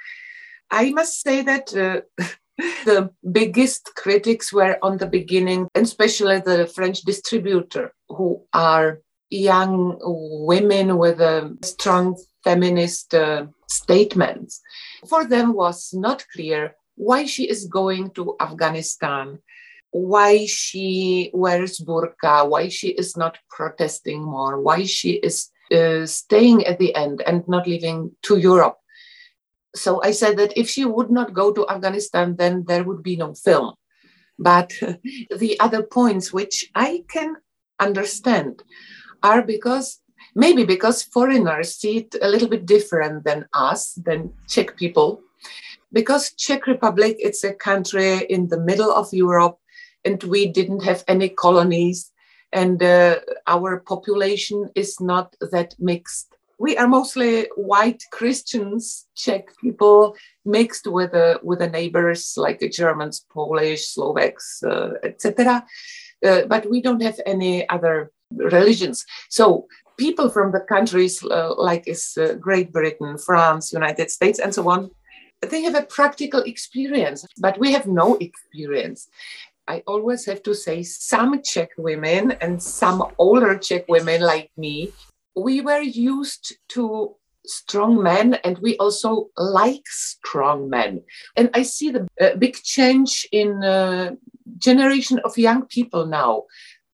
I 0.72 0.92
must 0.92 1.22
say 1.22 1.44
that 1.44 1.74
uh, 1.76 2.02
the 2.58 3.10
biggest 3.32 3.92
critics 3.96 4.54
were 4.54 4.78
on 4.82 4.98
the 4.98 5.08
beginning, 5.08 5.68
and 5.76 5.86
especially 5.86 6.40
the 6.40 6.68
French 6.68 7.02
distributor, 7.02 7.94
who 8.10 8.44
are 8.54 9.02
young 9.30 9.98
women 10.02 10.98
with 10.98 11.20
a 11.20 11.58
strong 11.64 12.16
feminist 12.44 13.14
uh, 13.14 13.46
statements. 13.68 14.62
For 15.10 15.26
them 15.26 15.54
was 15.54 15.94
not 15.94 16.26
clear 16.34 16.76
why 16.96 17.26
she 17.26 17.50
is 17.50 17.66
going 17.66 18.12
to 18.12 18.36
Afghanistan, 18.40 19.40
why 19.92 20.46
she 20.46 21.32
wears 21.34 21.80
burqa, 21.80 22.48
why 22.48 22.70
she 22.70 22.90
is 22.90 23.18
not 23.18 23.38
protesting 23.50 24.24
more, 24.24 24.62
why 24.62 24.84
she 24.84 25.14
is 25.14 25.50
uh, 25.72 26.06
staying 26.06 26.66
at 26.66 26.80
the 26.80 26.94
end 26.96 27.22
and 27.26 27.48
not 27.48 27.68
leaving 27.68 28.12
to 28.24 28.38
Europe. 28.38 28.78
So 29.76 30.02
I 30.02 30.12
said 30.12 30.38
that 30.38 30.58
if 30.58 30.70
she 30.70 30.86
would 30.86 31.12
not 31.12 31.34
go 31.34 31.52
to 31.54 31.68
Afghanistan, 31.70 32.36
then 32.38 32.64
there 32.68 32.84
would 32.84 33.04
be 33.04 33.16
no 33.18 33.34
film. 33.34 33.74
But 34.40 34.74
the 35.38 35.58
other 35.60 35.84
points, 35.84 36.34
which 36.34 36.70
I 36.74 37.04
can 37.10 37.36
understand, 37.80 38.64
are 39.22 39.42
because 39.42 40.02
maybe 40.36 40.64
because 40.64 41.04
foreigners 41.04 41.76
see 41.76 41.98
it 41.98 42.16
a 42.22 42.28
little 42.28 42.50
bit 42.50 42.66
different 42.66 43.24
than 43.24 43.46
us, 43.54 43.94
than 43.94 44.34
Czech 44.48 44.76
people. 44.76 45.22
Because 45.92 46.34
Czech 46.34 46.68
Republic, 46.68 47.16
it's 47.20 47.44
a 47.44 47.54
country 47.54 48.26
in 48.30 48.50
the 48.50 48.60
middle 48.60 48.92
of 48.92 49.14
Europe, 49.14 49.58
and 50.04 50.22
we 50.24 50.48
didn't 50.48 50.84
have 50.84 51.04
any 51.08 51.30
colonies, 51.30 52.12
and 52.52 52.82
uh, 52.84 53.20
our 53.48 53.80
population 53.80 54.70
is 54.76 55.00
not 55.00 55.36
that 55.52 55.76
mixed. 55.80 56.35
We 56.58 56.78
are 56.78 56.88
mostly 56.88 57.48
white 57.56 58.02
Christians, 58.12 59.08
Czech 59.16 59.50
people, 59.62 60.16
mixed 60.46 60.88
with 60.88 61.14
uh, 61.14 61.40
with 61.44 61.60
the 61.60 61.70
neighbors 61.70 62.34
like 62.38 62.60
the 62.60 62.70
Germans, 62.70 63.26
Polish, 63.34 63.88
Slovaks, 63.88 64.64
uh, 64.64 64.94
etc. 65.04 65.66
Uh, 66.26 66.42
but 66.48 66.70
we 66.70 66.82
don't 66.82 67.02
have 67.02 67.20
any 67.26 67.68
other 67.70 68.12
religions. 68.32 69.06
So 69.30 69.68
people 69.98 70.30
from 70.30 70.52
the 70.52 70.62
countries 70.62 71.24
uh, 71.24 71.54
like 71.56 71.88
is 71.88 72.18
uh, 72.18 72.34
Great 72.40 72.72
Britain, 72.72 73.18
France, 73.18 73.74
United 73.74 74.10
States, 74.12 74.40
and 74.40 74.54
so 74.54 74.70
on, 74.70 74.90
they 75.42 75.62
have 75.64 75.76
a 75.76 75.84
practical 75.84 76.42
experience, 76.42 77.26
but 77.38 77.60
we 77.60 77.72
have 77.72 77.88
no 77.88 78.16
experience. 78.16 79.08
I 79.68 79.82
always 79.88 80.26
have 80.26 80.44
to 80.44 80.54
say 80.54 80.84
some 80.84 81.42
Czech 81.42 81.70
women 81.78 82.32
and 82.42 82.62
some 82.62 83.04
older 83.18 83.58
Czech 83.58 83.86
women 83.88 84.22
like 84.22 84.52
me, 84.58 84.92
we 85.36 85.62
were 85.62 85.82
used 85.82 86.56
to 86.70 87.16
strong 87.46 88.02
men 88.02 88.36
and 88.44 88.58
we 88.60 88.76
also 88.78 89.30
like 89.38 89.86
strong 89.88 90.70
men. 90.70 91.04
And 91.36 91.50
I 91.54 91.64
see 91.64 91.92
the 91.92 92.08
uh, 92.20 92.36
big 92.38 92.56
change 92.64 93.28
in 93.32 93.64
uh, 93.64 94.16
generation 94.58 95.20
of 95.24 95.38
young 95.38 95.66
people 95.68 96.06
now. 96.06 96.44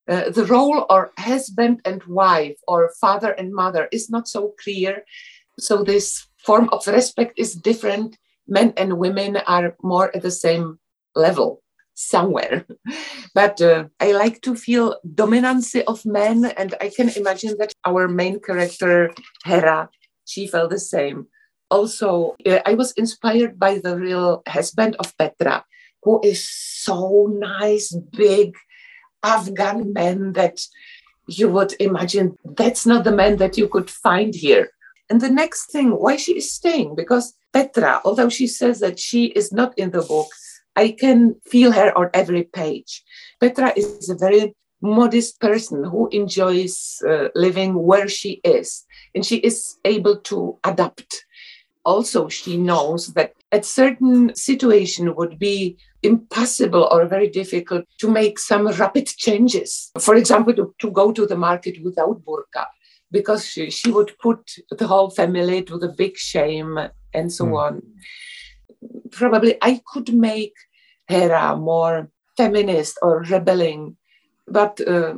Uh, 0.07 0.29
the 0.29 0.45
role 0.45 0.85
or 0.89 1.11
husband 1.17 1.81
and 1.85 2.03
wife 2.03 2.57
or 2.67 2.91
father 2.99 3.31
and 3.31 3.53
mother 3.53 3.87
is 3.91 4.09
not 4.09 4.27
so 4.27 4.53
clear. 4.61 5.03
So 5.59 5.83
this 5.83 6.27
form 6.37 6.69
of 6.71 6.87
respect 6.87 7.33
is 7.37 7.53
different. 7.53 8.17
Men 8.47 8.73
and 8.75 8.97
women 8.97 9.37
are 9.37 9.75
more 9.83 10.13
at 10.15 10.23
the 10.23 10.31
same 10.31 10.79
level 11.15 11.61
somewhere. 12.01 12.65
But 13.33 13.61
uh, 13.61 13.85
I 13.99 14.11
like 14.11 14.41
to 14.41 14.55
feel 14.55 14.97
dominance 15.15 15.75
of 15.75 16.05
men, 16.05 16.45
and 16.45 16.75
I 16.81 16.89
can 16.89 17.09
imagine 17.09 17.57
that 17.59 17.73
our 17.85 18.07
main 18.07 18.39
character, 18.39 19.13
Hera, 19.45 19.89
she 20.25 20.47
felt 20.47 20.71
the 20.71 20.79
same. 20.79 21.27
Also, 21.69 22.35
uh, 22.45 22.59
I 22.65 22.73
was 22.73 22.91
inspired 22.93 23.57
by 23.57 23.79
the 23.79 23.95
real 23.95 24.43
husband 24.47 24.95
of 24.99 25.17
Petra, 25.17 25.63
who 26.03 26.19
is 26.23 26.47
so 26.47 27.29
nice, 27.31 27.95
big, 27.95 28.55
Afghan 29.23 29.93
men 29.93 30.33
that 30.33 30.59
you 31.27 31.49
would 31.49 31.73
imagine 31.79 32.35
that's 32.57 32.85
not 32.85 33.03
the 33.03 33.11
man 33.11 33.37
that 33.37 33.57
you 33.57 33.67
could 33.67 33.89
find 33.89 34.33
here. 34.35 34.69
And 35.09 35.21
the 35.21 35.29
next 35.29 35.71
thing, 35.71 35.91
why 35.91 36.15
she 36.15 36.37
is 36.37 36.51
staying, 36.51 36.95
because 36.95 37.33
Petra, 37.53 38.01
although 38.03 38.29
she 38.29 38.47
says 38.47 38.79
that 38.79 38.99
she 38.99 39.25
is 39.25 39.51
not 39.51 39.77
in 39.77 39.91
the 39.91 40.01
book, 40.01 40.27
I 40.75 40.91
can 40.91 41.35
feel 41.45 41.71
her 41.71 41.97
on 41.97 42.09
every 42.13 42.43
page. 42.43 43.03
Petra 43.39 43.73
is 43.75 44.09
a 44.09 44.15
very 44.15 44.55
modest 44.81 45.39
person 45.39 45.83
who 45.83 46.09
enjoys 46.09 47.01
uh, 47.07 47.27
living 47.35 47.75
where 47.75 48.07
she 48.07 48.41
is, 48.43 48.85
and 49.13 49.25
she 49.25 49.37
is 49.37 49.77
able 49.85 50.17
to 50.17 50.57
adapt. 50.63 51.25
Also, 51.83 52.29
she 52.29 52.57
knows 52.57 53.13
that 53.13 53.33
a 53.51 53.61
certain 53.61 54.33
situation 54.35 55.15
would 55.15 55.37
be 55.37 55.77
impossible 56.03 56.87
or 56.91 57.05
very 57.05 57.27
difficult 57.27 57.85
to 57.99 58.09
make 58.09 58.39
some 58.39 58.67
rapid 58.67 59.07
changes. 59.07 59.91
For 59.99 60.15
example, 60.15 60.53
to, 60.53 60.73
to 60.79 60.91
go 60.91 61.11
to 61.11 61.25
the 61.25 61.35
market 61.35 61.83
without 61.83 62.23
burqa, 62.23 62.65
because 63.11 63.45
she, 63.45 63.69
she 63.69 63.91
would 63.91 64.17
put 64.19 64.55
the 64.69 64.87
whole 64.87 65.09
family 65.09 65.63
to 65.63 65.77
the 65.77 65.89
big 65.89 66.17
shame 66.17 66.79
and 67.13 67.31
so 67.31 67.45
mm. 67.45 67.59
on. 67.59 67.81
Probably 69.11 69.57
I 69.61 69.81
could 69.85 70.13
make 70.13 70.53
Hera 71.07 71.55
more 71.55 72.09
feminist 72.37 72.97
or 73.01 73.23
rebelling, 73.23 73.97
but 74.47 74.79
uh, 74.87 75.15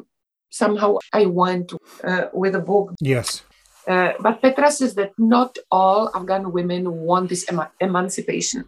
somehow 0.50 0.98
I 1.14 1.26
went 1.26 1.74
uh, 2.04 2.26
with 2.34 2.56
a 2.56 2.60
book. 2.60 2.94
Yes. 3.00 3.44
Uh, 3.88 4.14
but 4.20 4.42
Petra 4.42 4.72
says 4.72 4.96
that 4.96 5.12
not 5.18 5.58
all 5.70 6.10
Afghan 6.16 6.52
women 6.52 6.90
want 6.92 7.30
this 7.30 7.46
emancipation 7.82 8.66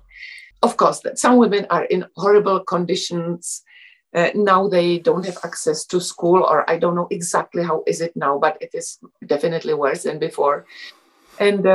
of 0.65 0.77
course, 0.77 0.99
that 1.01 1.19
some 1.19 1.37
women 1.37 1.65
are 1.69 1.85
in 1.85 2.05
horrible 2.15 2.59
conditions. 2.59 3.63
Uh, 4.13 4.29
now 4.33 4.67
they 4.67 4.99
don't 4.99 5.25
have 5.25 5.37
access 5.43 5.85
to 5.85 5.99
school, 5.99 6.41
or 6.43 6.69
I 6.69 6.77
don't 6.79 6.95
know 6.95 7.07
exactly 7.11 7.63
how 7.63 7.83
is 7.85 8.01
it 8.01 8.13
now, 8.15 8.39
but 8.39 8.57
it 8.61 8.71
is 8.73 8.97
definitely 9.25 9.73
worse 9.73 10.03
than 10.03 10.19
before. 10.19 10.65
And 11.39 11.67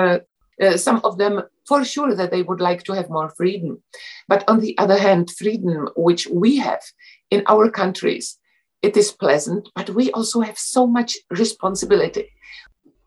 uh, 0.61 0.77
some 0.77 1.01
of 1.05 1.19
them, 1.19 1.43
for 1.67 1.85
sure, 1.85 2.15
that 2.15 2.31
they 2.31 2.43
would 2.43 2.61
like 2.61 2.85
to 2.85 2.93
have 2.93 3.11
more 3.11 3.31
freedom. 3.31 3.83
But 4.29 4.45
on 4.49 4.61
the 4.61 4.77
other 4.79 4.99
hand, 4.99 5.31
freedom 5.31 5.89
which 5.97 6.27
we 6.27 6.57
have 6.59 6.83
in 7.31 7.43
our 7.47 7.71
countries, 7.71 8.39
it 8.83 8.97
is 8.97 9.13
pleasant, 9.13 9.69
but 9.75 9.91
we 9.91 10.11
also 10.13 10.41
have 10.41 10.59
so 10.59 10.87
much 10.87 11.17
responsibility. 11.31 12.31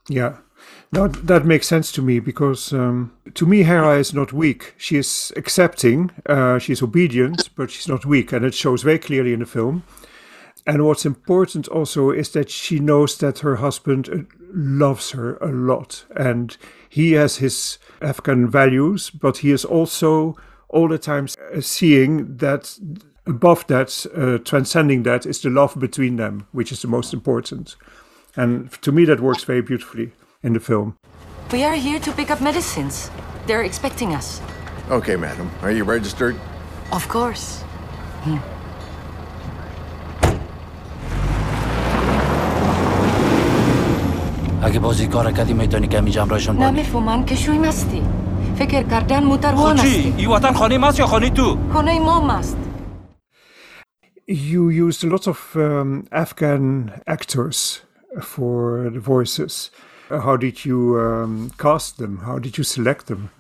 Yeah. 0.10 0.38
No, 0.92 1.08
that 1.08 1.46
makes 1.46 1.68
sense 1.68 1.92
to 1.94 2.04
me 2.04 2.20
because 2.20 2.72
um, 2.72 3.12
to 3.34 3.48
me, 3.48 3.64
Hera 3.64 3.98
is 3.98 4.14
not 4.14 4.32
weak. 4.32 4.76
She 4.78 4.98
is 4.98 5.34
accepting, 5.36 6.12
uh, 6.28 6.60
she's 6.60 6.84
obedient, 6.84 7.50
but 7.56 7.72
she's 7.72 7.88
not 7.88 8.06
weak, 8.06 8.32
and 8.32 8.46
it 8.46 8.54
shows 8.54 8.84
very 8.84 9.00
clearly 9.00 9.34
in 9.34 9.40
the 9.40 9.48
film. 9.48 9.84
And 10.66 10.86
what's 10.86 11.06
important 11.06 11.68
also 11.68 12.12
is 12.12 12.30
that 12.30 12.50
she 12.50 12.80
knows 12.80 13.18
that 13.18 13.40
her 13.40 13.58
husband 13.58 14.10
uh, 14.10 14.18
loves 14.54 15.12
her 15.12 15.38
a 15.38 15.52
lot, 15.52 16.06
and 16.16 16.56
he 16.90 17.14
has 17.14 17.38
his 17.38 17.80
Afghan 18.02 18.50
values, 18.50 19.10
but 19.10 19.40
he 19.40 19.52
is 19.52 19.66
also 19.66 20.38
all 20.70 20.88
the 20.88 20.98
time 20.98 21.28
seeing 21.60 22.38
that 22.38 22.80
above 23.26 23.66
that, 23.68 24.06
uh, 24.16 24.38
transcending 24.44 25.04
that, 25.04 25.26
is 25.26 25.42
the 25.42 25.50
love 25.50 25.80
between 25.80 26.16
them, 26.16 26.48
which 26.52 26.72
is 26.72 26.82
the 26.82 26.88
most 26.88 27.14
important. 27.14 27.76
And 28.36 28.72
to 28.82 28.92
me, 28.92 29.06
that 29.06 29.20
works 29.20 29.44
very 29.44 29.62
beautifully 29.62 30.12
in 30.42 30.54
the 30.54 30.60
film. 30.60 30.98
We 31.52 31.64
are 31.64 31.76
here 31.76 32.00
to 32.00 32.12
pick 32.14 32.32
up 32.32 32.42
medicines. 32.42 33.12
They're 33.46 33.64
expecting 33.64 34.16
us. 34.16 34.42
Okay, 34.90 35.16
madam. 35.16 35.52
Are 35.62 35.72
you 35.72 35.84
registered? 35.84 36.36
Of 36.92 37.08
course. 37.08 37.62
Hmm. 38.24 38.53
اگه 44.63 44.79
بازی 44.79 45.07
کار 45.07 45.33
کردی 45.33 45.53
میتونی 45.53 45.87
کمی 45.87 46.11
جمع 46.11 46.29
رایشون 46.29 46.57
کنی 46.57 46.67
نمیفهمم 46.67 47.25
که 47.25 47.35
شوی 47.35 47.59
مستی 47.59 48.03
فکر 48.59 48.83
کردن 48.83 49.25
موتروان 49.25 49.79
هستی 49.79 50.15
این 50.17 50.29
وطن 50.29 50.53
خانه 50.53 50.79
ماست 50.79 50.99
یا 50.99 51.07
خانه 51.07 51.31
تو 51.31 51.59
خانه 51.73 52.01
ما 52.01 52.21
ماست 52.21 52.57
You 54.29 54.69
used 54.69 55.03
a 55.05 55.07
lot 55.15 55.27
of 55.27 55.57
um, 55.57 56.07
Afghan 56.13 56.65
actors 57.07 57.81
for 58.21 58.91
the 58.91 59.01
voices. 59.01 59.71
Uh, 60.11 60.21
how 60.21 60.37
did 60.37 60.67
you 60.67 61.01
um, 61.01 61.51
cast 61.59 61.97
them? 61.97 62.19
How 62.29 62.39
did 62.39 62.59
you 62.59 62.65
select 62.65 63.07
them? 63.07 63.31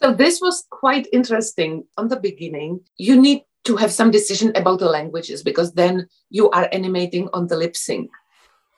So 0.00 0.12
this 0.12 0.40
was 0.40 0.56
quite 0.70 1.06
interesting. 1.12 1.84
On 1.96 2.06
the 2.08 2.20
beginning, 2.28 2.80
you 2.96 3.20
need 3.20 3.40
to 3.64 3.76
have 3.76 3.92
some 3.92 4.10
decision 4.10 4.52
about 4.56 4.78
the 4.80 4.88
languages 4.88 5.42
because 5.42 5.72
then 5.72 6.06
you 6.30 6.50
are 6.50 6.68
animating 6.72 7.28
on 7.32 7.46
the 7.46 7.56
lip 7.56 7.76
sync. 7.76 8.10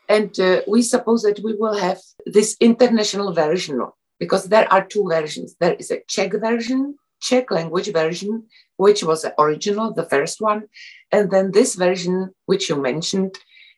And 0.10 0.38
uh, 0.40 0.62
we 0.68 0.82
suppose 0.82 1.22
that 1.22 1.40
we 1.44 1.54
will 1.54 1.78
have 1.78 2.00
this 2.26 2.58
international 2.60 3.32
version 3.32 3.80
because 4.20 4.46
there 4.46 4.72
are 4.74 4.84
two 4.84 5.08
versions. 5.08 5.56
There 5.60 5.76
is 5.76 5.92
a 5.92 6.02
Czech 6.08 6.34
version, 6.34 6.98
Czech 7.22 7.52
language 7.52 7.94
version, 7.94 8.44
which 8.78 9.04
was 9.04 9.22
the 9.22 9.40
original, 9.40 9.94
the 9.94 10.10
first 10.10 10.42
one, 10.42 10.64
and 11.12 11.30
then 11.30 11.52
this 11.52 11.76
version, 11.76 12.32
which 12.48 12.70
you 12.70 12.82
mentioned, 12.82 13.36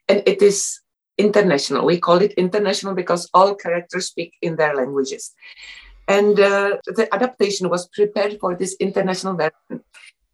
and 0.08 0.24
it 0.26 0.42
is 0.42 0.80
international. 1.18 1.86
We 1.86 2.00
call 2.00 2.22
it 2.22 2.34
international 2.34 2.96
because 2.96 3.30
all 3.34 3.54
characters 3.54 4.08
speak 4.08 4.34
in 4.42 4.56
their 4.56 4.76
languages. 4.76 5.34
And 6.08 6.40
uh, 6.40 6.78
the 6.86 7.08
adaptation 7.14 7.70
was 7.70 7.88
prepared 7.90 8.40
for 8.40 8.56
this 8.56 8.76
international 8.80 9.36
version. 9.36 9.84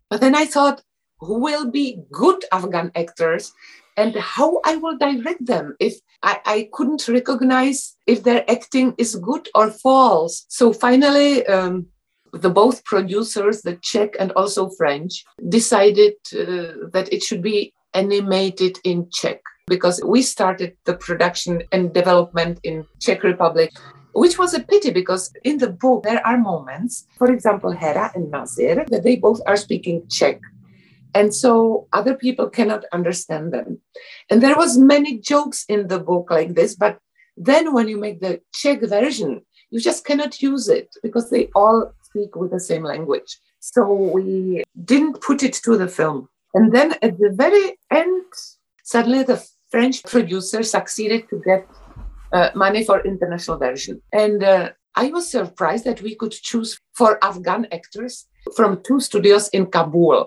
But 0.10 0.22
then 0.22 0.36
I 0.36 0.46
thought, 0.46 0.82
who 1.20 1.40
will 1.40 1.70
be 1.72 2.00
good 2.12 2.46
Afghan 2.52 2.92
actors 2.96 3.52
and 3.98 4.16
how 4.16 4.62
I 4.64 4.78
will 4.78 4.98
direct 4.98 5.46
them 5.46 5.76
if 5.80 5.96
I, 6.24 6.40
I 6.46 6.70
couldn't 6.72 7.08
recognize 7.08 7.98
if 8.06 8.24
their 8.24 8.50
acting 8.50 8.94
is 8.98 9.16
good 9.16 9.50
or 9.56 9.72
false. 9.72 10.46
So 10.48 10.72
finally, 10.72 11.46
um, 11.48 11.88
the 12.32 12.50
both 12.50 12.86
producers, 12.86 13.62
the 13.62 13.78
Czech 13.82 14.16
and 14.20 14.32
also 14.34 14.70
French, 14.70 15.26
decided 15.50 16.14
uh, 16.34 16.88
that 16.94 17.10
it 17.12 17.24
should 17.24 17.42
be 17.42 17.74
animated 17.94 18.78
in 18.84 19.10
Czech 19.12 19.42
because 19.66 20.02
we 20.06 20.22
started 20.22 20.78
the 20.86 20.96
production 20.96 21.64
and 21.72 21.94
development 21.94 22.60
in 22.64 22.86
Czech 23.00 23.24
Republic 23.24 23.72
which 24.14 24.40
was 24.40 24.56
a 24.56 24.64
pity 24.64 24.90
because 24.90 25.32
in 25.44 25.60
the 25.60 25.70
book 25.70 26.02
there 26.04 26.26
are 26.26 26.40
moments 26.40 27.06
for 27.18 27.32
example 27.32 27.72
hera 27.72 28.12
and 28.16 28.32
nazir 28.32 28.84
that 28.90 29.04
they 29.04 29.16
both 29.16 29.40
are 29.46 29.56
speaking 29.56 30.02
czech 30.10 30.40
and 31.14 31.34
so 31.34 31.88
other 31.94 32.16
people 32.16 32.50
cannot 32.50 32.86
understand 32.92 33.54
them. 33.54 33.80
And 34.30 34.42
there 34.42 34.56
was 34.56 34.78
many 34.78 35.20
jokes 35.20 35.66
in 35.68 35.88
the 35.88 36.00
book 36.00 36.30
like 36.30 36.54
this 36.56 36.76
but 36.76 37.00
then 37.36 37.74
when 37.74 37.88
you 37.88 37.98
make 37.98 38.20
the 38.20 38.42
czech 38.54 38.82
version 38.82 39.42
you 39.70 39.80
just 39.80 40.06
cannot 40.06 40.42
use 40.42 40.70
it 40.70 40.90
because 41.04 41.30
they 41.30 41.50
all 41.56 41.92
speak 42.04 42.36
with 42.36 42.52
the 42.52 42.60
same 42.60 42.84
language. 42.84 43.40
So 43.60 43.92
we 43.92 44.64
didn't 44.86 45.22
put 45.22 45.44
it 45.44 45.54
to 45.66 45.78
the 45.78 45.88
film. 45.88 46.30
And 46.54 46.74
then 46.74 46.94
at 47.02 47.18
the 47.18 47.32
very 47.34 47.78
end 47.92 48.26
suddenly 48.84 49.24
the 49.24 49.46
french 49.70 50.04
producer 50.04 50.64
succeeded 50.64 51.30
to 51.30 51.42
get 51.46 51.68
uh, 52.32 52.50
money 52.56 52.84
for 52.84 53.06
international 53.06 53.58
version. 53.58 54.02
And 54.14 54.44
uh, 54.44 54.70
i 54.98 55.10
was 55.10 55.30
surprised 55.30 55.86
that 55.86 56.02
we 56.02 56.16
could 56.16 56.32
choose 56.32 56.80
for 56.94 57.24
afghan 57.24 57.68
actors 57.72 58.26
from 58.56 58.82
two 58.88 59.00
studios 59.00 59.48
in 59.50 59.66
kabul 59.68 60.26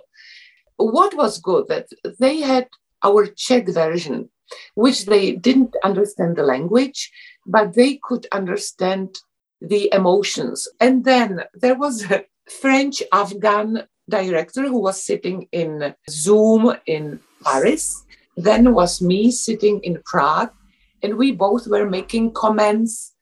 what 0.80 1.14
was 1.16 1.38
good 1.38 1.68
that 1.68 1.88
they 2.18 2.40
had 2.40 2.68
our 3.02 3.26
Czech 3.26 3.68
version, 3.68 4.28
which 4.74 5.06
they 5.06 5.32
didn't 5.32 5.76
understand 5.84 6.36
the 6.36 6.42
language, 6.42 7.10
but 7.46 7.74
they 7.74 7.98
could 8.02 8.26
understand 8.32 9.18
the 9.60 9.92
emotions. 9.92 10.66
And 10.80 11.04
then 11.04 11.44
there 11.54 11.76
was 11.76 12.10
a 12.10 12.24
French 12.60 13.02
Afghan 13.12 13.84
director 14.08 14.62
who 14.62 14.80
was 14.80 15.02
sitting 15.02 15.48
in 15.52 15.94
Zoom 16.08 16.74
in 16.86 17.20
Paris. 17.44 18.04
Then 18.36 18.74
was 18.74 19.02
me 19.02 19.30
sitting 19.30 19.80
in 19.82 20.02
Prague, 20.04 20.50
and 21.02 21.16
we 21.16 21.32
both 21.32 21.66
were 21.66 21.88
making 21.88 22.32
comments 22.32 23.14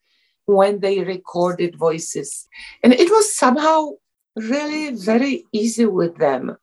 when 0.46 0.80
they 0.80 1.00
recorded 1.00 1.76
voices. 1.76 2.48
And 2.82 2.92
it 2.92 3.10
was 3.10 3.36
somehow 3.36 3.90
really 4.36 4.94
very 4.94 5.44
easy 5.52 5.84
with 5.84 6.16
them 6.16 6.56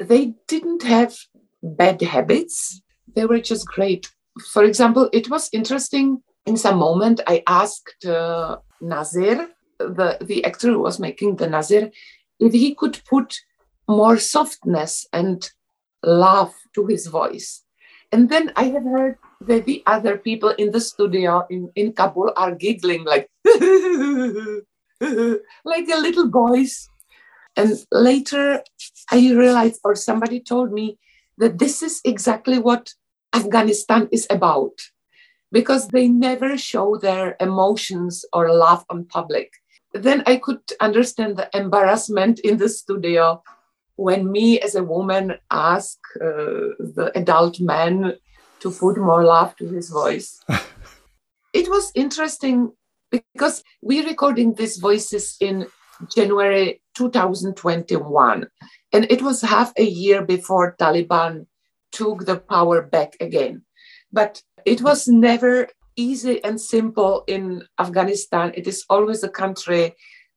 they 0.00 0.34
didn't 0.46 0.82
have 0.82 1.16
bad 1.62 2.00
habits. 2.02 2.82
They 3.14 3.26
were 3.26 3.40
just 3.40 3.66
great. 3.66 4.10
For 4.52 4.64
example, 4.64 5.08
it 5.12 5.30
was 5.30 5.48
interesting. 5.52 6.22
In 6.44 6.56
some 6.56 6.78
moment, 6.78 7.20
I 7.26 7.42
asked 7.46 8.04
uh, 8.04 8.56
Nazir, 8.80 9.48
the, 9.78 10.18
the 10.20 10.44
actor 10.44 10.68
who 10.68 10.80
was 10.80 10.98
making 10.98 11.36
the 11.36 11.48
Nazir, 11.48 11.90
if 12.38 12.52
he 12.52 12.74
could 12.74 13.00
put 13.08 13.36
more 13.88 14.18
softness 14.18 15.06
and 15.12 15.50
love 16.02 16.54
to 16.74 16.86
his 16.86 17.06
voice. 17.06 17.62
And 18.12 18.28
then 18.28 18.52
I 18.56 18.64
have 18.64 18.84
heard 18.84 19.16
that 19.40 19.64
the 19.64 19.82
other 19.86 20.18
people 20.18 20.50
in 20.50 20.70
the 20.70 20.80
studio 20.80 21.46
in, 21.50 21.70
in 21.74 21.92
Kabul 21.92 22.32
are 22.36 22.54
giggling 22.54 23.04
like, 23.04 23.28
like 23.44 23.56
a 25.00 26.00
little 26.00 26.30
boys 26.30 26.88
and 27.56 27.76
later, 27.90 28.62
I 29.10 29.32
realized, 29.32 29.80
or 29.84 29.94
somebody 29.94 30.40
told 30.40 30.72
me, 30.72 30.98
that 31.38 31.58
this 31.58 31.82
is 31.82 32.00
exactly 32.04 32.58
what 32.58 32.94
Afghanistan 33.34 34.08
is 34.12 34.26
about, 34.30 34.72
because 35.52 35.88
they 35.88 36.08
never 36.08 36.56
show 36.56 36.96
their 36.96 37.36
emotions 37.40 38.24
or 38.32 38.52
laugh 38.52 38.84
on 38.90 39.04
public. 39.04 39.52
Then 39.92 40.22
I 40.26 40.36
could 40.36 40.60
understand 40.80 41.36
the 41.36 41.48
embarrassment 41.54 42.40
in 42.40 42.58
the 42.58 42.68
studio 42.68 43.42
when 43.96 44.30
me 44.30 44.60
as 44.60 44.74
a 44.74 44.84
woman 44.84 45.36
ask 45.50 45.98
uh, 46.20 46.76
the 46.78 47.10
adult 47.14 47.60
man 47.60 48.14
to 48.60 48.70
put 48.70 48.98
more 48.98 49.24
laugh 49.24 49.56
to 49.56 49.66
his 49.68 49.88
voice. 49.88 50.40
it 51.54 51.68
was 51.68 51.92
interesting 51.94 52.72
because 53.10 53.62
we're 53.80 54.06
recording 54.06 54.54
these 54.54 54.76
voices 54.76 55.36
in 55.40 55.66
January 56.14 56.82
2021. 56.94 58.46
And 58.92 59.06
it 59.10 59.22
was 59.22 59.42
half 59.42 59.72
a 59.76 59.84
year 59.84 60.24
before 60.24 60.76
Taliban 60.78 61.46
took 61.92 62.26
the 62.26 62.38
power 62.38 62.82
back 62.82 63.16
again. 63.20 63.62
But 64.12 64.42
it 64.64 64.82
was 64.82 65.08
never 65.08 65.68
easy 65.96 66.42
and 66.44 66.60
simple 66.60 67.24
in 67.26 67.64
Afghanistan. 67.78 68.52
It 68.54 68.66
is 68.66 68.84
always 68.88 69.22
a 69.22 69.28
country 69.28 69.94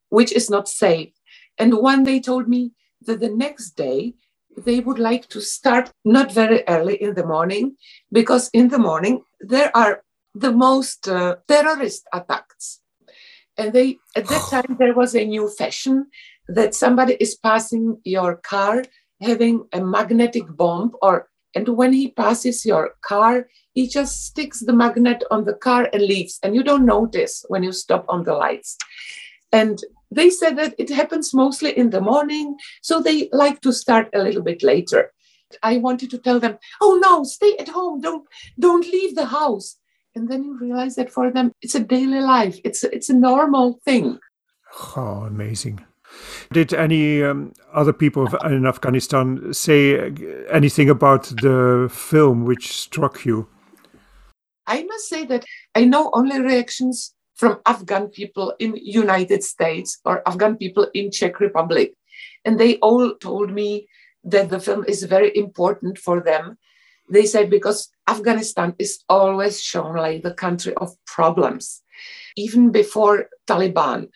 which 0.09 0.31
is 0.31 0.49
not 0.49 0.67
safe. 0.67 1.11
And 1.57 1.73
one 1.77 2.03
day 2.03 2.19
told 2.19 2.47
me 2.47 2.71
that 3.05 3.19
the 3.19 3.29
next 3.29 3.71
day 3.71 4.13
they 4.57 4.79
would 4.79 4.99
like 4.99 5.27
to 5.29 5.41
start 5.41 5.91
not 6.03 6.31
very 6.31 6.63
early 6.67 7.01
in 7.01 7.13
the 7.13 7.25
morning 7.25 7.75
because 8.11 8.49
in 8.53 8.69
the 8.69 8.79
morning 8.79 9.23
there 9.39 9.75
are 9.75 10.03
the 10.33 10.51
most 10.51 11.07
uh, 11.07 11.35
terrorist 11.47 12.07
attacks 12.13 12.81
and 13.59 13.73
they 13.73 13.97
at 14.15 14.27
that 14.27 14.47
time 14.53 14.77
there 14.79 14.95
was 14.95 15.15
a 15.15 15.25
new 15.25 15.49
fashion 15.49 16.07
that 16.47 16.73
somebody 16.73 17.15
is 17.19 17.35
passing 17.35 17.99
your 18.03 18.37
car 18.37 18.83
having 19.21 19.67
a 19.73 19.81
magnetic 19.81 20.45
bomb 20.55 20.91
or 21.01 21.29
and 21.55 21.67
when 21.67 21.93
he 21.93 22.11
passes 22.11 22.65
your 22.65 22.95
car 23.01 23.47
he 23.79 23.87
just 23.87 24.25
sticks 24.25 24.59
the 24.59 24.73
magnet 24.73 25.23
on 25.31 25.45
the 25.45 25.53
car 25.53 25.89
and 25.93 26.01
leaves. 26.01 26.37
And 26.43 26.53
you 26.53 26.63
don't 26.63 26.85
notice 26.85 27.45
when 27.47 27.63
you 27.63 27.71
stop 27.71 28.05
on 28.09 28.23
the 28.25 28.33
lights. 28.33 28.77
And 29.53 29.79
they 30.11 30.29
said 30.29 30.57
that 30.57 30.75
it 30.77 30.89
happens 30.89 31.33
mostly 31.33 31.77
in 31.77 31.91
the 31.91 32.01
morning 32.01 32.57
so 32.81 32.99
they 32.99 33.29
like 33.31 33.61
to 33.61 33.71
start 33.71 34.09
a 34.13 34.21
little 34.21 34.41
bit 34.41 34.63
later. 34.63 35.13
I 35.63 35.77
wanted 35.77 36.09
to 36.11 36.17
tell 36.17 36.39
them 36.39 36.57
oh 36.81 36.99
no 37.01 37.23
stay 37.23 37.55
at 37.57 37.69
home. 37.69 38.01
Don't 38.01 38.27
don't 38.59 38.85
leave 38.85 39.15
the 39.15 39.27
house 39.27 39.77
and 40.15 40.29
then 40.29 40.43
you 40.43 40.57
realize 40.59 40.95
that 40.95 41.11
for 41.11 41.31
them 41.31 41.51
it's 41.61 41.75
a 41.75 41.79
daily 41.79 42.21
life. 42.21 42.59
It's 42.63 42.83
it's 42.83 43.09
a 43.09 43.13
normal 43.13 43.79
thing. 43.85 44.19
Oh 44.95 45.23
amazing. 45.27 45.85
Did 46.51 46.73
any 46.73 47.23
um, 47.23 47.53
other 47.73 47.93
people 47.93 48.27
in 48.43 48.65
afghanistan 48.65 49.53
say 49.53 50.11
anything 50.49 50.89
about 50.89 51.23
the 51.41 51.87
film 51.91 52.45
which 52.45 52.73
struck 52.73 53.25
you? 53.25 53.47
I 54.65 54.83
must 54.83 55.07
say 55.09 55.25
that 55.25 55.45
i 55.75 55.85
know 55.85 56.09
only 56.13 56.39
reactions 56.39 57.13
from 57.35 57.59
afghan 57.65 58.07
people 58.07 58.53
in 58.59 58.75
united 58.75 59.43
states 59.43 59.99
or 60.05 60.27
afghan 60.27 60.57
people 60.57 60.87
in 60.93 61.11
czech 61.11 61.39
republic. 61.39 61.93
And 62.45 62.59
they 62.59 62.77
all 62.77 63.15
told 63.15 63.51
me 63.51 63.87
that 64.23 64.49
the 64.49 64.59
film 64.59 64.85
is 64.87 65.03
very 65.03 65.31
important 65.35 65.97
for 65.97 66.21
them 66.21 66.57
they 67.09 67.25
said 67.25 67.49
because 67.49 67.89
Afghanistan 68.07 68.75
is 68.79 69.03
always 69.09 69.61
shown 69.61 69.95
like 69.95 70.23
the 70.23 70.33
country 70.33 70.73
of 70.75 70.95
problems. 71.05 71.81
Even 72.35 72.71
before 72.71 73.27
Taliban, 73.47 74.09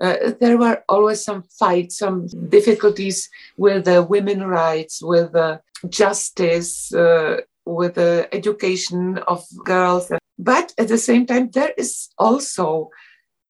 uh, 0.00 0.32
there 0.40 0.58
were 0.58 0.82
always 0.88 1.22
some 1.22 1.42
fights, 1.58 1.98
some 1.98 2.26
difficulties 2.48 3.28
with 3.56 3.84
the 3.84 4.02
women 4.02 4.44
rights, 4.44 5.02
with 5.02 5.32
the 5.32 5.60
justice, 5.88 6.92
uh, 6.94 7.40
with 7.64 7.94
the 7.94 8.28
education 8.32 9.18
of 9.28 9.44
girls. 9.64 10.10
But 10.38 10.74
at 10.78 10.88
the 10.88 10.98
same 10.98 11.26
time, 11.26 11.50
there 11.50 11.72
is 11.76 12.08
also 12.18 12.90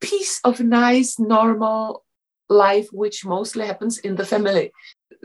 piece 0.00 0.40
of 0.44 0.60
nice, 0.60 1.18
normal 1.18 2.04
life, 2.48 2.88
which 2.92 3.24
mostly 3.24 3.66
happens 3.66 3.98
in 3.98 4.16
the 4.16 4.26
family. 4.26 4.70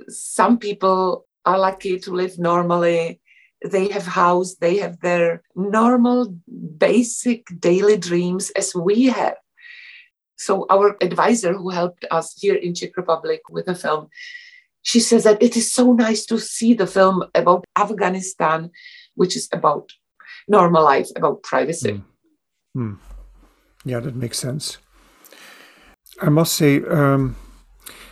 Some 0.07 0.57
people 0.57 1.25
are 1.45 1.59
lucky 1.59 1.99
to 1.99 2.11
live 2.13 2.39
normally 2.39 3.19
they 3.65 3.89
have 3.89 4.05
house, 4.05 4.55
they 4.55 4.77
have 4.77 4.99
their 5.01 5.43
normal, 5.55 6.33
basic 6.77 7.47
daily 7.59 7.97
dreams 7.97 8.51
as 8.51 8.73
we 8.73 9.05
have. 9.05 9.35
So 10.37 10.65
our 10.69 10.95
advisor 11.01 11.53
who 11.53 11.69
helped 11.69 12.05
us 12.11 12.33
here 12.39 12.55
in 12.55 12.73
Czech 12.73 12.95
Republic 12.95 13.41
with 13.49 13.65
the 13.65 13.75
film, 13.75 14.07
she 14.81 15.01
says 15.01 15.25
that 15.25 15.43
it 15.43 15.57
is 15.57 15.73
so 15.73 15.91
nice 15.91 16.25
to 16.27 16.39
see 16.39 16.73
the 16.73 16.87
film 16.87 17.23
about 17.35 17.65
Afghanistan, 17.77 18.71
which 19.15 19.35
is 19.35 19.49
about 19.51 19.91
normal 20.47 20.83
life, 20.83 21.09
about 21.17 21.43
privacy. 21.43 21.91
Mm. 21.91 22.03
Mm. 22.77 22.97
Yeah, 23.83 23.99
that 23.99 24.15
makes 24.15 24.39
sense. 24.39 24.77
I 26.21 26.29
must 26.29 26.53
say, 26.53 26.81
um, 26.83 27.35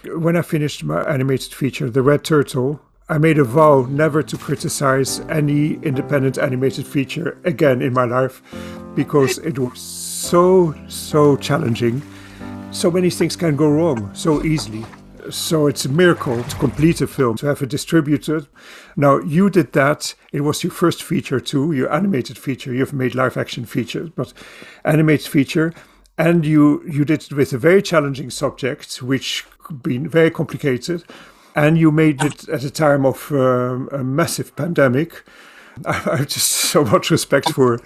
when 0.03 0.35
I 0.35 0.41
finished 0.41 0.83
my 0.83 1.03
animated 1.03 1.53
feature, 1.53 1.89
The 1.89 2.01
Red 2.01 2.23
Turtle, 2.23 2.81
I 3.09 3.17
made 3.17 3.37
a 3.37 3.45
vow 3.45 3.87
never 3.89 4.21
to 4.21 4.37
criticize 4.37 5.21
any 5.29 5.75
independent 5.75 6.37
animated 6.37 6.85
feature 6.85 7.37
again 7.45 7.81
in 7.81 7.93
my 7.93 8.03
life 8.03 8.41
because 8.95 9.37
it 9.37 9.57
was 9.57 9.79
so, 9.79 10.75
so 10.89 11.37
challenging. 11.37 12.01
So 12.71 12.91
many 12.91 13.09
things 13.09 13.37
can 13.37 13.55
go 13.55 13.69
wrong 13.69 14.13
so 14.13 14.43
easily. 14.43 14.85
So 15.29 15.67
it's 15.67 15.85
a 15.85 15.89
miracle 15.89 16.43
to 16.43 16.55
complete 16.57 16.99
a 16.99 17.07
film, 17.07 17.37
to 17.37 17.45
have 17.45 17.61
it 17.61 17.69
distributed. 17.69 18.47
Now, 18.97 19.19
you 19.19 19.49
did 19.49 19.71
that. 19.71 20.13
It 20.33 20.41
was 20.41 20.61
your 20.61 20.71
first 20.71 21.01
feature, 21.01 21.39
too, 21.39 21.71
your 21.71 21.91
animated 21.93 22.37
feature. 22.37 22.73
You've 22.73 22.93
made 22.93 23.15
live 23.15 23.37
action 23.37 23.65
features, 23.65 24.09
but 24.09 24.33
animated 24.83 25.27
feature. 25.27 25.71
And 26.17 26.45
you, 26.45 26.83
you 26.85 27.05
did 27.05 27.23
it 27.23 27.31
with 27.31 27.53
a 27.53 27.57
very 27.57 27.81
challenging 27.81 28.31
subject, 28.31 29.01
which 29.01 29.45
been 29.81 30.09
very 30.09 30.29
complicated 30.29 31.05
and 31.57 31.75
you 31.75 31.91
made 31.91 32.23
it 32.23 32.47
at 32.49 32.63
a 32.63 32.69
time 32.69 33.03
of 33.03 33.31
um, 33.31 33.89
a 33.91 34.03
massive 34.03 34.55
pandemic. 34.55 35.23
I 35.85 35.93
have 35.93 36.27
just 36.27 36.51
so 36.51 36.85
much 36.85 37.09
respect 37.09 37.49
for 37.51 37.79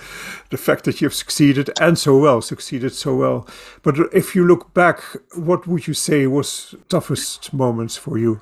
the 0.50 0.58
fact 0.58 0.84
that 0.84 1.00
you've 1.02 1.14
succeeded 1.14 1.70
and 1.80 1.98
so 1.98 2.18
well, 2.18 2.42
succeeded 2.42 2.94
so 2.94 3.16
well. 3.16 3.48
But 3.82 3.96
if 4.14 4.36
you 4.36 4.46
look 4.46 4.74
back, 4.74 5.02
what 5.36 5.68
would 5.68 5.88
you 5.88 5.94
say 5.94 6.28
was 6.28 6.76
toughest 6.90 7.54
moments 7.54 7.96
for 7.96 8.18
you? 8.18 8.42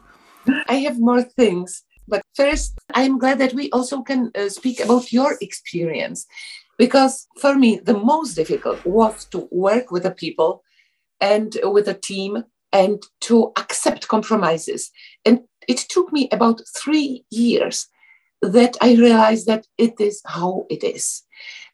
I 0.67 0.75
have 0.85 0.99
more 0.99 1.21
things, 1.21 1.83
but 2.07 2.23
first, 2.35 2.79
I'm 2.95 3.19
glad 3.19 3.37
that 3.37 3.53
we 3.53 3.69
also 3.69 4.01
can 4.01 4.31
uh, 4.33 4.49
speak 4.49 4.79
about 4.79 5.13
your 5.13 5.37
experience, 5.41 6.25
because 6.77 7.27
for 7.39 7.55
me, 7.55 7.79
the 7.83 7.97
most 7.97 8.33
difficult 8.33 8.83
was 8.83 9.25
to 9.25 9.47
work 9.51 9.91
with 9.91 10.03
the 10.03 10.11
people 10.11 10.63
and 11.21 11.55
with 11.63 11.87
a 11.87 11.93
team 11.93 12.43
and 12.71 13.01
to 13.21 13.51
compromises. 14.09 14.91
And 15.25 15.41
it 15.67 15.77
took 15.89 16.11
me 16.11 16.27
about 16.31 16.61
three 16.77 17.25
years 17.31 17.87
that 18.41 18.75
I 18.81 18.95
realized 18.95 19.47
that 19.47 19.65
it 19.77 19.99
is 19.99 20.21
how 20.25 20.65
it 20.69 20.83
is. 20.83 21.23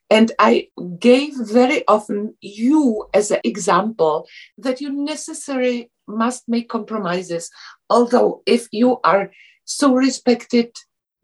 And 0.10 0.32
I 0.38 0.67
gave 1.00 1.34
very 1.36 1.84
often 1.88 2.36
you 2.41 3.08
as 3.13 3.32
an 3.32 3.39
example 3.43 4.28
that 4.58 4.80
you 4.80 4.91
necessarily 4.91 5.89
must 6.08 6.43
make 6.48 6.69
compromises. 6.69 7.50
Although, 7.89 8.43
if 8.45 8.67
you 8.71 9.00
are 9.04 9.32
so 9.63 9.95
respected 9.95 10.76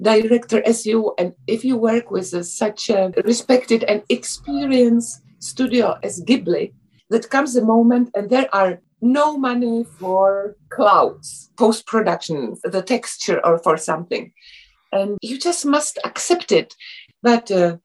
director 0.02 0.63
as 0.65 0.86
you, 0.86 1.13
and 1.19 1.34
if 1.45 1.63
you 1.63 1.78
work 1.78 2.10
with 2.10 2.34
a, 2.34 2.43
such 2.43 2.89
a 2.89 3.12
respected 3.24 3.84
and 3.84 4.02
experienced 4.10 5.21
studio 5.38 5.97
as 6.02 6.24
Ghibli, 6.24 6.74
that 7.12 7.30
comes 7.30 7.56
a 7.56 7.63
moment 7.63 8.10
and 8.15 8.30
there 8.30 8.50
are 8.54 8.82
no 9.02 9.38
money 9.38 9.84
for 9.84 10.56
clouds, 10.70 11.52
post 11.58 11.88
production, 11.88 12.56
the 12.64 12.82
texture, 12.82 13.44
or 13.46 13.58
for 13.60 13.78
something. 13.78 14.32
And 14.92 15.18
you 15.22 15.40
just 15.40 15.66
must 15.66 15.98
accept 16.04 16.52
it. 16.52 16.76
But 17.24 17.50
uh, 17.52 17.78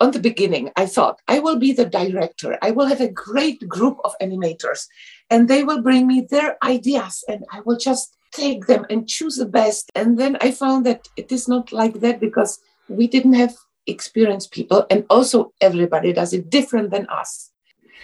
on 0.00 0.12
the 0.12 0.20
beginning, 0.20 0.70
I 0.76 0.86
thought, 0.86 1.20
I 1.28 1.38
will 1.38 1.58
be 1.58 1.72
the 1.72 1.84
director. 1.84 2.58
I 2.62 2.70
will 2.70 2.86
have 2.86 3.00
a 3.00 3.10
great 3.10 3.68
group 3.68 3.98
of 4.04 4.14
animators, 4.20 4.86
and 5.30 5.48
they 5.48 5.64
will 5.64 5.82
bring 5.82 6.06
me 6.06 6.26
their 6.28 6.56
ideas, 6.62 7.24
and 7.28 7.44
I 7.52 7.60
will 7.64 7.76
just 7.76 8.16
take 8.32 8.66
them 8.66 8.86
and 8.90 9.08
choose 9.08 9.36
the 9.36 9.46
best. 9.46 9.90
And 9.94 10.18
then 10.18 10.36
I 10.40 10.50
found 10.50 10.86
that 10.86 11.08
it 11.16 11.32
is 11.32 11.48
not 11.48 11.72
like 11.72 12.00
that 12.00 12.20
because 12.20 12.60
we 12.88 13.06
didn't 13.06 13.34
have 13.34 13.54
experienced 13.86 14.52
people, 14.52 14.86
and 14.90 15.04
also 15.10 15.52
everybody 15.60 16.12
does 16.12 16.32
it 16.32 16.50
different 16.50 16.90
than 16.90 17.06
us. 17.08 17.50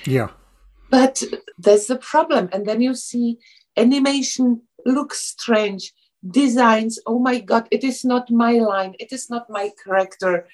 Yeah. 0.05 0.29
But 0.94 1.24
there's 1.59 1.90
a 1.90 1.96
problem. 1.96 2.48
And 2.52 2.66
then 2.66 2.80
you 2.80 2.94
see 2.94 3.38
animation 3.76 4.62
looks 4.87 5.18
strange, 5.18 5.92
designs, 6.24 7.00
oh 7.04 7.18
my 7.18 7.40
God, 7.40 7.66
it 7.72 7.83
is 7.83 8.04
not 8.04 8.30
my 8.30 8.52
line, 8.61 8.94
it 9.00 9.11
is 9.12 9.28
not 9.28 9.50
my 9.50 9.72
character. 9.83 10.46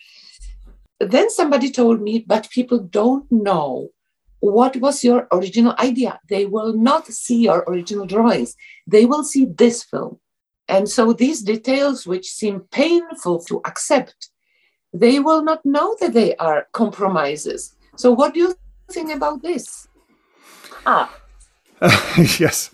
Then 0.99 1.29
somebody 1.29 1.71
told 1.71 2.01
me, 2.01 2.25
but 2.27 2.49
people 2.49 2.79
don't 2.79 3.31
know 3.31 3.91
what 4.39 4.77
was 4.77 5.05
your 5.05 5.29
original 5.31 5.75
idea. 5.79 6.19
They 6.31 6.47
will 6.47 6.73
not 6.73 7.09
see 7.09 7.43
your 7.45 7.63
original 7.69 8.07
drawings, 8.07 8.57
they 8.87 9.05
will 9.05 9.25
see 9.25 9.45
this 9.45 9.85
film. 9.85 10.21
And 10.69 10.89
so 10.89 11.13
these 11.13 11.43
details, 11.43 12.07
which 12.07 12.33
seem 12.33 12.61
painful 12.73 13.41
to 13.49 13.61
accept, 13.67 14.31
they 14.95 15.21
will 15.21 15.43
not 15.43 15.67
know 15.67 15.99
that 16.01 16.15
they 16.15 16.35
are 16.37 16.67
compromises. 16.73 17.77
So, 17.97 18.11
what 18.11 18.33
do 18.33 18.41
you 18.41 18.55
think 18.91 19.13
about 19.13 19.43
this? 19.43 19.87
Ah. 20.87 21.15
yes. 22.39 22.71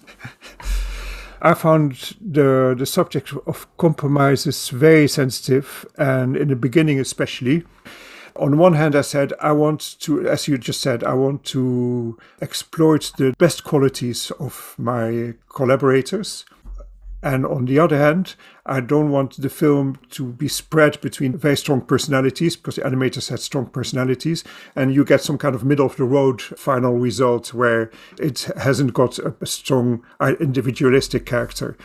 I 1.43 1.55
found 1.55 2.17
the 2.21 2.75
the 2.77 2.87
subject 2.87 3.33
of 3.47 3.67
compromises 3.77 4.71
very 4.71 5.07
sensitive, 5.07 5.87
and 5.99 6.37
in 6.37 6.49
the 6.49 6.57
beginning 6.57 6.99
especially. 7.01 7.65
On 8.35 8.59
one 8.59 8.75
hand, 8.75 8.95
I 8.95 9.01
said 9.01 9.33
I 9.41 9.53
want 9.53 9.97
to, 10.01 10.29
as 10.29 10.47
you 10.47 10.59
just 10.59 10.81
said, 10.81 11.03
I 11.05 11.15
want 11.15 11.45
to 11.45 12.19
exploit 12.43 13.13
the 13.17 13.35
best 13.39 13.65
qualities 13.65 14.31
of 14.39 14.75
my 14.77 15.35
collaborators. 15.49 16.45
And 17.27 17.45
on 17.45 17.65
the 17.65 17.81
other 17.81 17.99
hand, 17.99 18.37
I 18.67 18.79
don't 18.79 19.11
want 19.11 19.37
the 19.37 19.49
film 19.49 19.99
to 20.11 20.27
be 20.27 20.47
spread 20.47 21.01
between 21.01 21.37
very 21.37 21.57
strong 21.57 21.81
personalities 21.81 22.55
because 22.55 22.77
the 22.77 22.83
animators 22.83 23.31
had 23.31 23.41
strong 23.41 23.67
personalities, 23.67 24.45
and 24.77 24.95
you 24.95 25.05
get 25.05 25.23
some 25.23 25.37
kind 25.37 25.57
of 25.57 25.65
middle 25.65 25.87
of 25.87 25.97
the 25.97 26.05
road 26.05 26.41
final 26.41 26.97
result 26.97 27.53
where 27.53 27.91
it 28.21 28.43
hasn't 28.57 28.95
got 28.95 29.19
a, 29.19 29.35
strong 29.45 30.05
uh, 30.21 30.35
individualistic 30.39 31.27
character. 31.27 31.77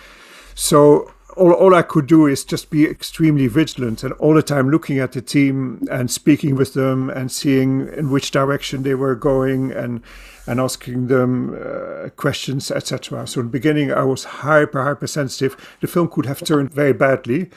So 0.53 1.11
all, 1.35 1.51
all 1.53 1.75
I 1.75 1.81
could 1.81 2.07
do 2.07 2.27
is 2.27 2.43
just 2.43 2.69
be 2.69 2.85
extremely 2.85 3.47
vigilant 3.47 4.03
and 4.03 4.13
all 4.13 4.33
the 4.33 4.43
time 4.43 4.69
looking 4.69 4.99
at 4.99 5.13
the 5.13 5.21
team 5.21 5.85
and 5.89 6.09
speaking 6.09 6.55
with 6.55 6.73
them 6.73 7.09
and 7.09 7.31
seeing 7.31 7.87
in 7.93 8.11
which 8.11 8.31
direction 8.31 8.83
they 8.83 8.95
were 8.95 9.15
going 9.15 9.71
and 9.71 10.01
and 10.47 10.59
asking 10.59 11.07
them 11.07 11.53
uh, 11.53 12.09
questions, 12.09 12.71
etc. 12.71 13.27
So 13.27 13.41
in 13.41 13.45
the 13.47 13.51
beginning, 13.51 13.93
I 13.93 14.03
was 14.03 14.23
hyper, 14.23 14.83
hyper 14.83 15.07
sensitive. 15.07 15.55
The 15.81 15.87
film 15.87 16.07
could 16.07 16.25
have 16.25 16.43
turned 16.43 16.73
very 16.73 16.93
badly. 16.93 17.49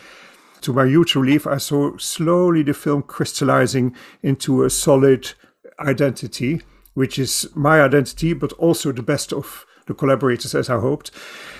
To 0.61 0.73
my 0.73 0.87
huge 0.87 1.15
relief, 1.15 1.47
I 1.47 1.57
saw 1.57 1.97
slowly 1.97 2.63
the 2.63 2.75
film 2.75 3.03
crystallizing 3.03 3.95
into 4.23 4.65
a 4.65 4.71
solid 4.71 5.33
identity, 5.81 6.63
which 6.93 7.19
is 7.19 7.49
my 7.55 7.81
identity, 7.81 8.35
but 8.35 8.53
also 8.53 8.93
the 8.93 9.03
best 9.03 9.33
of 9.33 9.67
the 9.87 9.95
collaborators, 9.95 10.55
as 10.55 10.71
I 10.71 10.79
hoped. 10.79 11.11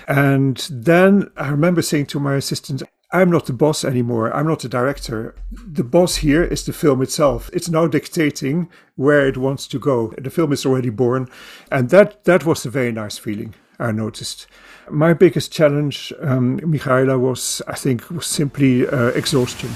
And 0.07 0.57
then 0.71 1.31
I 1.37 1.49
remember 1.49 1.81
saying 1.81 2.07
to 2.07 2.19
my 2.19 2.35
assistant, 2.35 2.83
I'm 3.11 3.29
not 3.29 3.45
the 3.45 3.53
boss 3.53 3.85
anymore. 3.85 4.35
I'm 4.35 4.47
not 4.47 4.59
the 4.59 4.69
director. 4.69 5.35
The 5.51 5.83
boss 5.83 6.17
here 6.17 6.43
is 6.43 6.65
the 6.65 6.73
film 6.73 7.01
itself. 7.01 7.49
It's 7.53 7.69
now 7.69 7.87
dictating 7.87 8.69
where 8.95 9.27
it 9.27 9.37
wants 9.37 9.67
to 9.67 9.79
go. 9.79 10.13
The 10.17 10.29
film 10.29 10.51
is 10.51 10.65
already 10.65 10.89
born. 10.89 11.29
And 11.71 11.89
that, 11.91 12.25
that 12.25 12.45
was 12.45 12.65
a 12.65 12.69
very 12.69 12.91
nice 12.91 13.17
feeling, 13.17 13.53
I 13.79 13.91
noticed. 13.91 14.47
My 14.89 15.13
biggest 15.13 15.51
challenge, 15.51 16.11
um, 16.19 16.59
Michaela, 16.63 17.17
was, 17.17 17.61
I 17.67 17.75
think, 17.75 18.09
was 18.09 18.25
simply 18.25 18.87
uh, 18.87 19.07
exhaustion. 19.07 19.69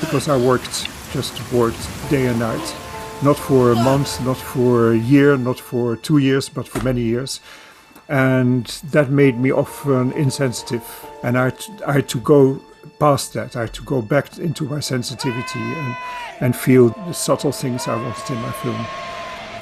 Because 0.00 0.28
I 0.28 0.36
worked, 0.36 0.88
just 1.12 1.52
worked 1.52 2.10
day 2.10 2.26
and 2.26 2.38
night. 2.40 2.76
Not 3.22 3.36
for 3.36 3.72
a 3.72 3.76
month, 3.76 4.24
not 4.24 4.38
for 4.38 4.92
a 4.92 4.96
year, 4.96 5.36
not 5.36 5.60
for 5.60 5.94
two 5.94 6.18
years, 6.18 6.48
but 6.48 6.66
for 6.66 6.82
many 6.82 7.02
years 7.02 7.40
and 8.10 8.66
that 8.90 9.08
made 9.10 9.38
me 9.38 9.52
often 9.52 10.12
insensitive 10.12 11.06
and 11.22 11.38
I, 11.38 11.52
I 11.86 11.92
had 11.92 12.08
to 12.10 12.20
go 12.20 12.60
past 12.98 13.32
that. 13.34 13.56
I 13.56 13.62
had 13.62 13.74
to 13.74 13.82
go 13.82 14.02
back 14.02 14.38
into 14.38 14.64
my 14.64 14.80
sensitivity 14.80 15.60
and, 15.60 15.96
and 16.40 16.56
feel 16.56 16.90
the 16.90 17.12
subtle 17.12 17.52
things 17.52 17.86
I 17.86 17.96
wanted 17.96 18.30
in 18.30 18.42
my 18.42 18.52
film. 18.52 18.86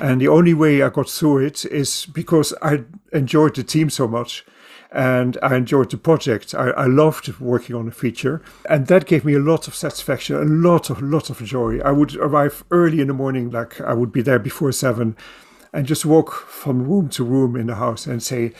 And 0.00 0.20
the 0.20 0.28
only 0.28 0.54
way 0.54 0.82
I 0.82 0.88
got 0.90 1.10
through 1.10 1.44
it 1.46 1.64
is 1.66 2.06
because 2.06 2.54
I 2.62 2.84
enjoyed 3.12 3.56
the 3.56 3.64
team 3.64 3.90
so 3.90 4.08
much 4.08 4.44
and 4.90 5.36
I 5.42 5.56
enjoyed 5.56 5.90
the 5.90 5.98
project. 5.98 6.54
I, 6.54 6.70
I 6.70 6.86
loved 6.86 7.28
working 7.40 7.76
on 7.76 7.88
a 7.88 7.90
feature, 7.90 8.40
and 8.70 8.86
that 8.86 9.04
gave 9.04 9.22
me 9.22 9.34
a 9.34 9.38
lot 9.38 9.68
of 9.68 9.74
satisfaction, 9.74 10.36
a 10.36 10.44
lot 10.44 10.88
of 10.88 11.02
lot 11.02 11.28
of 11.28 11.44
joy. 11.44 11.78
I 11.80 11.90
would 11.90 12.16
arrive 12.16 12.64
early 12.70 13.02
in 13.02 13.08
the 13.08 13.12
morning, 13.12 13.50
like 13.50 13.82
I 13.82 13.92
would 13.92 14.12
be 14.12 14.22
there 14.22 14.38
before 14.38 14.72
seven, 14.72 15.14
and 15.72 15.86
just 15.86 16.04
walk 16.04 16.32
from 16.32 16.88
room 16.88 17.08
to 17.10 17.24
room 17.24 17.56
in 17.56 17.66
the 17.66 17.74
house 17.74 18.06
and 18.06 18.22
say, 18.22 18.52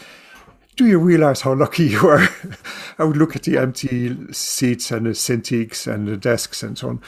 do 0.79 0.87
you 0.87 0.99
realize 0.99 1.41
how 1.41 1.55
lucky 1.55 1.85
you 1.85 2.07
are? 2.07 2.29
I 2.99 3.05
would 3.05 3.17
look 3.17 3.35
at 3.35 3.43
the 3.43 3.59
empty 3.59 4.17
seats 4.33 4.93
and 4.93 5.07
the 5.07 5.11
Cintiqs 5.11 5.93
and 5.93 6.07
the 6.07 6.17
desks 6.17 6.63
and 6.63 6.79
so 6.79 6.91
on. 6.91 7.03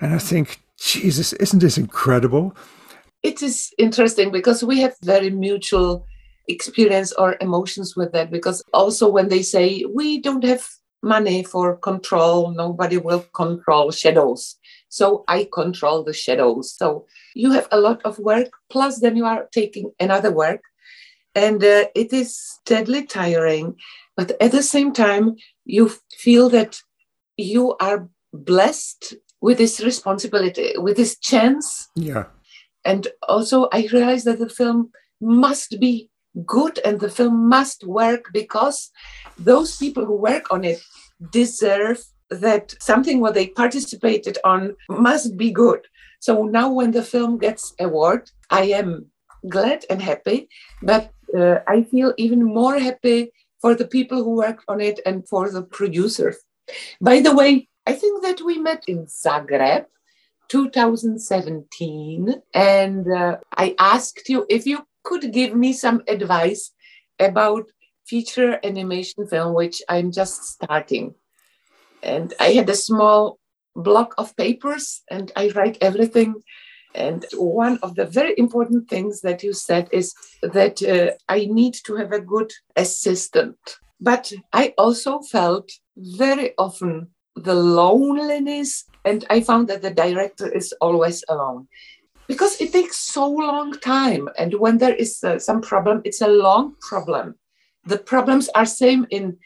And 0.00 0.14
I 0.14 0.18
think, 0.18 0.62
Jesus, 0.78 1.34
isn't 1.34 1.58
this 1.58 1.76
incredible? 1.76 2.56
It 3.22 3.42
is 3.42 3.74
interesting 3.76 4.32
because 4.32 4.64
we 4.64 4.80
have 4.80 4.96
very 5.02 5.28
mutual 5.28 6.06
experience 6.48 7.12
or 7.12 7.36
emotions 7.42 7.94
with 7.94 8.12
that. 8.12 8.30
Because 8.30 8.62
also, 8.72 9.08
when 9.08 9.28
they 9.28 9.42
say 9.42 9.84
we 9.94 10.20
don't 10.20 10.44
have 10.44 10.66
money 11.02 11.44
for 11.44 11.76
control, 11.76 12.52
nobody 12.52 12.96
will 12.96 13.20
control 13.34 13.90
shadows. 13.90 14.56
So 14.90 15.24
I 15.28 15.48
control 15.50 16.04
the 16.04 16.12
shadows. 16.12 16.74
So 16.76 17.06
you 17.34 17.52
have 17.52 17.68
a 17.72 17.80
lot 17.80 18.02
of 18.04 18.18
work, 18.18 18.50
plus, 18.68 19.00
then 19.00 19.16
you 19.16 19.24
are 19.24 19.48
taking 19.52 19.92
another 19.98 20.30
work 20.30 20.60
And 21.34 21.62
uh, 21.62 21.86
it 21.94 22.12
is 22.12 22.58
deadly 22.66 23.06
tiring. 23.06 23.76
But 24.16 24.32
at 24.42 24.52
the 24.52 24.62
same 24.62 24.92
time, 24.92 25.36
you 25.64 25.92
feel 26.18 26.48
that 26.50 26.80
you 27.36 27.76
are 27.80 28.08
blessed 28.32 29.14
with 29.40 29.58
this 29.58 29.80
responsibility, 29.80 30.74
with 30.76 30.96
this 30.96 31.18
chance. 31.18 31.88
Yeah. 31.94 32.24
And 32.84 33.08
also, 33.28 33.68
I 33.72 33.88
realized 33.92 34.26
that 34.26 34.38
the 34.38 34.48
film 34.48 34.90
must 35.20 35.78
be 35.80 36.10
good 36.46 36.80
and 36.84 37.00
the 37.00 37.10
film 37.10 37.48
must 37.48 37.84
work 37.84 38.26
because 38.32 38.90
those 39.38 39.76
people 39.76 40.04
who 40.04 40.16
work 40.16 40.50
on 40.50 40.64
it 40.64 40.80
deserve 41.30 42.02
that 42.30 42.74
something 42.80 43.20
what 43.20 43.34
they 43.34 43.48
participated 43.48 44.38
on 44.44 44.76
must 44.88 45.36
be 45.36 45.50
good. 45.50 45.80
So 46.20 46.44
now 46.44 46.70
when 46.70 46.90
the 46.92 47.02
film 47.02 47.38
gets 47.38 47.74
award, 47.80 48.30
I 48.50 48.64
am 48.64 49.06
glad 49.48 49.84
and 49.88 50.02
happy, 50.02 50.48
but 50.82 51.12
uh, 51.36 51.60
I 51.66 51.82
feel 51.84 52.12
even 52.16 52.42
more 52.44 52.78
happy 52.78 53.32
for 53.60 53.74
the 53.74 53.86
people 53.86 54.22
who 54.22 54.36
worked 54.36 54.64
on 54.68 54.80
it 54.80 55.00
and 55.06 55.26
for 55.28 55.50
the 55.50 55.62
producers. 55.62 56.36
By 57.00 57.20
the 57.20 57.34
way, 57.34 57.68
I 57.86 57.92
think 57.94 58.22
that 58.22 58.40
we 58.42 58.58
met 58.58 58.84
in 58.86 59.06
Zagreb 59.06 59.86
2017 60.48 62.42
and 62.54 63.12
uh, 63.12 63.38
I 63.56 63.74
asked 63.78 64.28
you 64.28 64.46
if 64.48 64.66
you 64.66 64.86
could 65.02 65.32
give 65.32 65.54
me 65.54 65.72
some 65.72 66.02
advice 66.06 66.72
about 67.18 67.64
feature 68.06 68.58
animation 68.64 69.26
film 69.26 69.54
which 69.54 69.82
I'm 69.88 70.12
just 70.12 70.44
starting. 70.44 71.14
And 72.02 72.34
I 72.40 72.52
had 72.52 72.68
a 72.68 72.74
small 72.74 73.38
block 73.76 74.14
of 74.18 74.36
papers 74.36 75.02
and 75.10 75.30
I 75.36 75.50
write 75.50 75.78
everything. 75.80 76.42
And 76.94 77.24
one 77.34 77.78
of 77.82 77.94
the 77.94 78.06
very 78.06 78.34
important 78.36 78.88
things 78.88 79.20
that 79.20 79.42
you 79.42 79.52
said 79.52 79.88
is 79.92 80.12
that 80.42 80.82
uh, 80.82 81.16
I 81.28 81.46
need 81.50 81.74
to 81.84 81.96
have 81.96 82.12
a 82.12 82.20
good 82.20 82.52
assistant. 82.76 83.56
But 84.00 84.32
I 84.52 84.74
also 84.78 85.20
felt 85.20 85.70
very 85.96 86.52
often 86.58 87.08
the 87.36 87.54
loneliness, 87.54 88.84
and 89.04 89.24
I 89.30 89.40
found 89.40 89.68
that 89.68 89.82
the 89.82 89.90
director 89.90 90.50
is 90.50 90.74
always 90.80 91.22
alone 91.28 91.68
because 92.26 92.60
it 92.60 92.72
takes 92.72 92.96
so 92.96 93.28
long 93.28 93.72
time. 93.72 94.28
And 94.38 94.54
when 94.54 94.78
there 94.78 94.94
is 94.94 95.22
uh, 95.22 95.38
some 95.38 95.60
problem, 95.60 96.00
it's 96.04 96.20
a 96.20 96.28
long 96.28 96.74
problem. 96.80 97.34
The 97.86 97.98
problems 97.98 98.48
are 98.54 98.66
same 98.66 99.06
in 99.10 99.38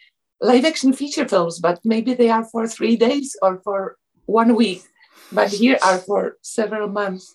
live 0.44 0.64
action 0.66 0.92
feature 0.92 1.26
films, 1.26 1.58
but 1.58 1.80
maybe 1.84 2.12
they 2.12 2.28
are 2.28 2.44
for 2.44 2.68
three 2.68 2.96
days 2.96 3.34
or 3.40 3.60
for 3.64 3.96
one 4.26 4.54
week, 4.54 4.82
but 5.32 5.48
here 5.48 5.78
are 5.82 5.98
for 5.98 6.36
several 6.42 6.88
months. 6.88 7.34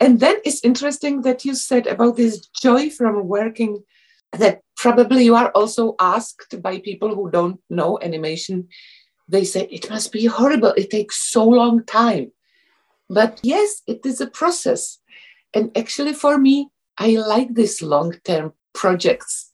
And 0.00 0.18
then 0.20 0.36
it's 0.44 0.64
interesting 0.64 1.22
that 1.22 1.44
you 1.44 1.54
said 1.54 1.86
about 1.86 2.16
this 2.16 2.40
joy 2.60 2.90
from 2.90 3.28
working 3.28 3.84
that 4.32 4.60
probably 4.76 5.24
you 5.24 5.36
are 5.36 5.50
also 5.50 5.94
asked 6.00 6.60
by 6.60 6.80
people 6.80 7.14
who 7.14 7.30
don't 7.30 7.60
know 7.70 7.98
animation. 8.02 8.68
They 9.28 9.44
say 9.44 9.62
it 9.70 9.88
must 9.88 10.12
be 10.12 10.26
horrible. 10.26 10.74
It 10.76 10.90
takes 10.90 11.30
so 11.30 11.44
long 11.44 11.84
time. 11.84 12.32
But 13.08 13.40
yes, 13.42 13.82
it 13.86 14.04
is 14.04 14.20
a 14.20 14.26
process. 14.26 14.98
And 15.54 15.70
actually, 15.78 16.12
for 16.12 16.38
me, 16.38 16.70
I 16.98 17.10
like 17.12 17.54
these 17.54 17.80
long 17.80 18.14
term 18.24 18.52
projects. 18.74 19.50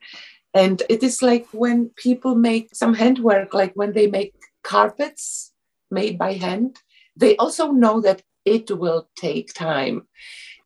And 0.54 0.82
it 0.88 1.02
is 1.02 1.22
like 1.22 1.46
when 1.52 1.90
people 1.96 2.34
make 2.34 2.74
some 2.74 2.94
handwork, 2.94 3.54
like 3.54 3.72
when 3.74 3.92
they 3.92 4.06
make 4.06 4.34
carpets 4.62 5.52
made 5.90 6.18
by 6.18 6.34
hand, 6.34 6.76
they 7.16 7.36
also 7.36 7.72
know 7.72 8.00
that 8.00 8.22
it 8.44 8.70
will 8.70 9.08
take 9.16 9.54
time 9.54 10.06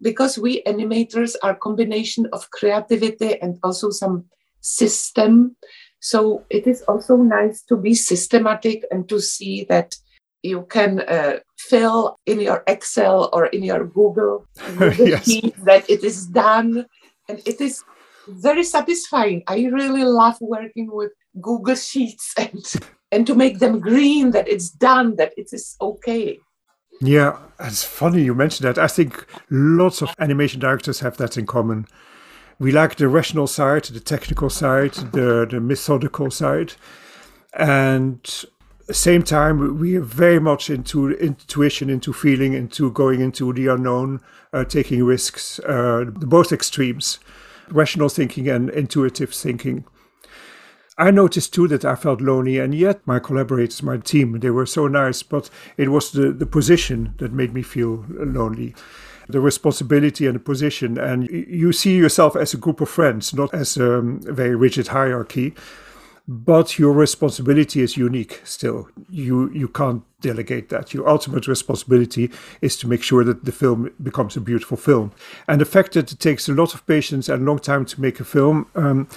because 0.02 0.38
we 0.38 0.62
animators 0.64 1.36
are 1.42 1.54
combination 1.54 2.26
of 2.32 2.50
creativity 2.50 3.40
and 3.40 3.58
also 3.62 3.90
some 3.90 4.24
system 4.60 5.56
so 6.00 6.44
it 6.50 6.66
is 6.66 6.82
also 6.82 7.16
nice 7.16 7.62
to 7.62 7.76
be 7.76 7.94
systematic 7.94 8.84
and 8.90 9.08
to 9.08 9.20
see 9.20 9.64
that 9.68 9.96
you 10.42 10.62
can 10.70 11.00
uh, 11.00 11.38
fill 11.58 12.16
in 12.26 12.40
your 12.40 12.62
excel 12.68 13.28
or 13.32 13.46
in 13.46 13.64
your 13.64 13.84
google, 13.84 14.46
yes. 14.80 15.26
that 15.64 15.84
it 15.88 16.04
is 16.04 16.26
done 16.26 16.86
and 17.28 17.42
it 17.44 17.60
is 17.60 17.82
very 18.28 18.64
satisfying 18.64 19.42
i 19.46 19.64
really 19.66 20.04
love 20.04 20.36
working 20.40 20.88
with 20.90 21.12
google 21.40 21.74
sheets 21.74 22.34
and 22.38 22.64
and 23.12 23.26
to 23.26 23.34
make 23.34 23.58
them 23.58 23.80
green 23.80 24.32
that 24.32 24.48
it's 24.48 24.70
done, 24.70 25.16
that 25.16 25.32
it 25.36 25.50
is 25.52 25.76
okay. 25.80 26.38
Yeah, 27.00 27.38
it's 27.60 27.84
funny 27.84 28.22
you 28.22 28.34
mentioned 28.34 28.66
that. 28.68 28.78
I 28.82 28.88
think 28.88 29.26
lots 29.50 30.02
of 30.02 30.14
animation 30.18 30.60
directors 30.60 31.00
have 31.00 31.16
that 31.18 31.36
in 31.36 31.46
common. 31.46 31.86
We 32.58 32.72
like 32.72 32.96
the 32.96 33.08
rational 33.08 33.46
side, 33.46 33.84
the 33.84 34.00
technical 34.00 34.48
side, 34.48 34.94
the, 35.12 35.46
the 35.48 35.60
methodical 35.60 36.30
side. 36.30 36.72
And 37.52 38.44
same 38.90 39.22
time, 39.22 39.78
we 39.78 39.96
are 39.96 40.02
very 40.02 40.40
much 40.40 40.70
into 40.70 41.10
intuition, 41.12 41.90
into 41.90 42.12
feeling, 42.12 42.54
into 42.54 42.90
going 42.92 43.20
into 43.20 43.52
the 43.52 43.66
unknown, 43.66 44.20
uh, 44.52 44.64
taking 44.64 45.04
risks, 45.04 45.58
uh, 45.60 46.04
both 46.06 46.50
extremes, 46.50 47.18
rational 47.70 48.08
thinking 48.08 48.48
and 48.48 48.70
intuitive 48.70 49.32
thinking. 49.32 49.84
I 50.98 51.10
noticed 51.10 51.52
too 51.52 51.68
that 51.68 51.84
I 51.84 51.94
felt 51.94 52.22
lonely, 52.22 52.58
and 52.58 52.74
yet 52.74 53.06
my 53.06 53.18
collaborators, 53.18 53.82
my 53.82 53.98
team, 53.98 54.40
they 54.40 54.50
were 54.50 54.64
so 54.64 54.88
nice, 54.88 55.22
but 55.22 55.50
it 55.76 55.90
was 55.90 56.12
the, 56.12 56.32
the 56.32 56.46
position 56.46 57.14
that 57.18 57.32
made 57.32 57.52
me 57.52 57.62
feel 57.62 58.06
lonely. 58.08 58.74
The 59.28 59.40
responsibility 59.40 60.26
and 60.26 60.36
the 60.36 60.40
position, 60.40 60.96
and 60.98 61.28
you 61.28 61.72
see 61.72 61.96
yourself 61.96 62.34
as 62.34 62.54
a 62.54 62.56
group 62.56 62.80
of 62.80 62.88
friends, 62.88 63.34
not 63.34 63.52
as 63.52 63.76
a 63.76 64.00
very 64.00 64.56
rigid 64.56 64.88
hierarchy. 64.88 65.54
But 66.28 66.78
your 66.78 66.92
responsibility 66.92 67.82
is 67.82 67.96
unique 67.96 68.40
still. 68.44 68.88
You 69.08 69.50
you 69.52 69.68
can't 69.68 70.02
delegate 70.20 70.70
that. 70.70 70.92
Your 70.92 71.08
ultimate 71.08 71.46
responsibility 71.46 72.30
is 72.60 72.76
to 72.78 72.88
make 72.88 73.02
sure 73.02 73.22
that 73.22 73.44
the 73.44 73.52
film 73.52 73.92
becomes 74.02 74.36
a 74.36 74.40
beautiful 74.40 74.76
film. 74.76 75.12
And 75.46 75.60
the 75.60 75.64
fact 75.64 75.92
that 75.92 76.10
it 76.10 76.18
takes 76.18 76.48
a 76.48 76.52
lot 76.52 76.74
of 76.74 76.84
patience 76.86 77.28
and 77.28 77.42
a 77.42 77.46
long 77.46 77.60
time 77.60 77.84
to 77.84 78.00
make 78.00 78.18
a 78.18 78.24
film, 78.24 78.66
um, 78.74 79.08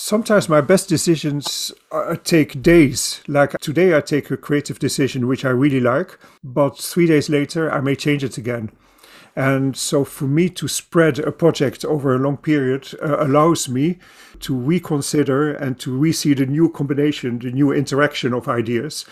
Sometimes 0.00 0.48
my 0.48 0.60
best 0.60 0.88
decisions 0.88 1.72
uh, 1.90 2.14
take 2.22 2.62
days. 2.62 3.20
Like 3.26 3.58
today, 3.58 3.96
I 3.96 4.00
take 4.00 4.30
a 4.30 4.36
creative 4.36 4.78
decision 4.78 5.26
which 5.26 5.44
I 5.44 5.48
really 5.48 5.80
like, 5.80 6.16
but 6.44 6.78
three 6.78 7.08
days 7.08 7.28
later, 7.28 7.68
I 7.68 7.80
may 7.80 7.96
change 7.96 8.22
it 8.22 8.38
again. 8.38 8.70
And 9.38 9.76
so, 9.76 10.02
for 10.02 10.24
me 10.24 10.48
to 10.48 10.66
spread 10.66 11.20
a 11.20 11.30
project 11.30 11.84
over 11.84 12.12
a 12.12 12.18
long 12.18 12.38
period 12.38 12.88
uh, 13.00 13.18
allows 13.20 13.68
me 13.68 14.00
to 14.40 14.52
reconsider 14.52 15.52
and 15.52 15.78
to 15.78 15.96
re 15.96 16.10
see 16.10 16.34
the 16.34 16.44
new 16.44 16.68
combination, 16.68 17.38
the 17.38 17.52
new 17.52 17.70
interaction 17.70 18.34
of 18.34 18.48
ideas, 18.48 19.04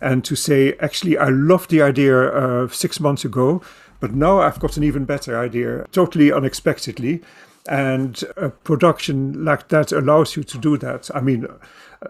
and 0.00 0.24
to 0.24 0.34
say, 0.36 0.72
actually, 0.80 1.18
I 1.18 1.28
loved 1.28 1.68
the 1.68 1.82
idea 1.82 2.28
uh, 2.28 2.68
six 2.68 2.98
months 2.98 3.26
ago, 3.26 3.60
but 4.00 4.14
now 4.14 4.40
I've 4.40 4.58
got 4.58 4.78
an 4.78 4.84
even 4.84 5.04
better 5.04 5.38
idea, 5.38 5.84
totally 5.92 6.32
unexpectedly 6.32 7.20
and 7.68 8.22
a 8.36 8.50
production 8.50 9.44
like 9.44 9.68
that 9.68 9.92
allows 9.92 10.36
you 10.36 10.44
to 10.44 10.58
do 10.58 10.76
that. 10.78 11.10
I 11.14 11.20
mean, 11.20 11.46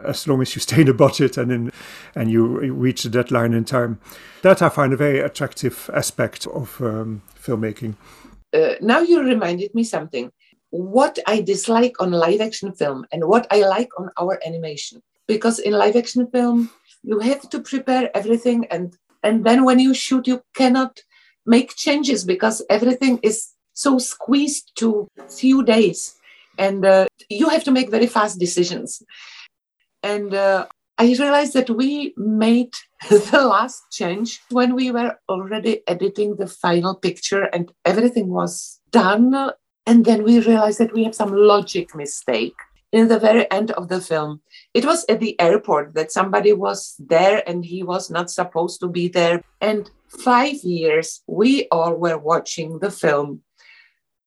as 0.05 0.27
long 0.27 0.43
as 0.43 0.55
you 0.55 0.61
stay 0.61 0.81
in 0.81 0.87
the 0.87 0.95
budget 0.95 1.37
and 1.37 1.53
in, 1.53 1.73
and 2.15 2.31
you 2.31 2.47
reach 2.73 3.03
the 3.03 3.11
deadline 3.11 3.53
in 3.53 3.65
time. 3.65 4.01
That 4.43 4.63
I 4.63 4.69
find 4.69 4.93
a 4.93 4.97
very 4.97 5.21
attractive 5.21 5.91
aspect 5.95 6.47
of 6.47 6.81
um, 6.81 7.23
filmmaking. 7.41 7.95
Uh, 8.53 8.75
now 8.81 9.01
you 9.01 9.23
reminded 9.23 9.75
me 9.75 9.85
something. 9.85 10.31
What 10.71 11.19
I 11.27 11.41
dislike 11.41 12.01
on 12.01 12.11
live 12.11 12.41
action 12.41 12.73
film 12.73 13.07
and 13.13 13.25
what 13.27 13.47
I 13.51 13.61
like 13.61 13.91
on 13.99 14.11
our 14.19 14.41
animation. 14.45 15.03
Because 15.27 15.59
in 15.59 15.73
live 15.73 15.97
action 15.97 16.27
film, 16.31 16.71
you 17.03 17.21
have 17.21 17.49
to 17.51 17.61
prepare 17.61 18.11
everything 18.17 18.67
and 18.71 18.97
and 19.23 19.43
then 19.43 19.65
when 19.65 19.79
you 19.79 19.95
shoot, 19.95 20.27
you 20.27 20.43
cannot 20.55 21.01
make 21.47 21.75
changes 21.77 22.25
because 22.25 22.63
everything 22.69 23.19
is 23.23 23.54
so 23.75 23.99
squeezed 23.99 24.73
to 24.77 25.09
few 25.29 25.65
days. 25.65 26.17
And 26.57 26.85
uh, 26.85 27.07
you 27.29 27.49
have 27.49 27.65
to 27.65 27.73
make 27.73 27.91
very 27.91 28.07
fast 28.07 28.39
decisions. 28.39 29.03
And 30.03 30.35
uh, 30.35 30.67
i 30.97 31.07
realized 31.07 31.55
that 31.55 31.71
we 31.71 32.15
made 32.17 32.73
the 33.11 33.45
last 33.45 33.83
change 33.91 34.41
when 34.51 34.75
we 34.75 34.91
were 34.93 35.19
already 35.29 35.83
editing 35.89 36.37
the 36.37 36.47
final 36.47 36.95
picture 36.95 37.45
and 37.53 37.73
everything 37.85 38.29
was 38.29 38.81
done. 38.91 39.51
And 39.87 40.05
then 40.05 40.23
we 40.23 40.39
realized 40.39 40.79
that 40.79 40.95
we 40.95 41.05
have 41.05 41.15
some 41.15 41.33
logic 41.35 41.95
mistake 41.95 42.55
in 42.93 43.09
the 43.09 43.19
very 43.19 43.51
end 43.51 43.73
of 43.73 43.89
the 43.89 44.01
film. 44.01 44.41
It 44.73 44.85
was 44.85 45.05
at 45.09 45.19
the 45.19 45.39
airport 45.41 45.95
that 45.95 46.13
somebody 46.13 46.53
was 46.53 46.95
there 47.01 47.43
and 47.45 47.65
he 47.65 47.83
was 47.83 48.09
not 48.09 48.31
supposed 48.31 48.79
to 48.81 48.89
be 48.89 49.09
there. 49.09 49.43
And 49.61 49.91
five 50.07 50.63
years 50.63 51.23
we 51.27 51.67
all 51.73 51.95
were 51.97 52.19
watching 52.19 52.79
the 52.79 52.93
film 52.93 53.43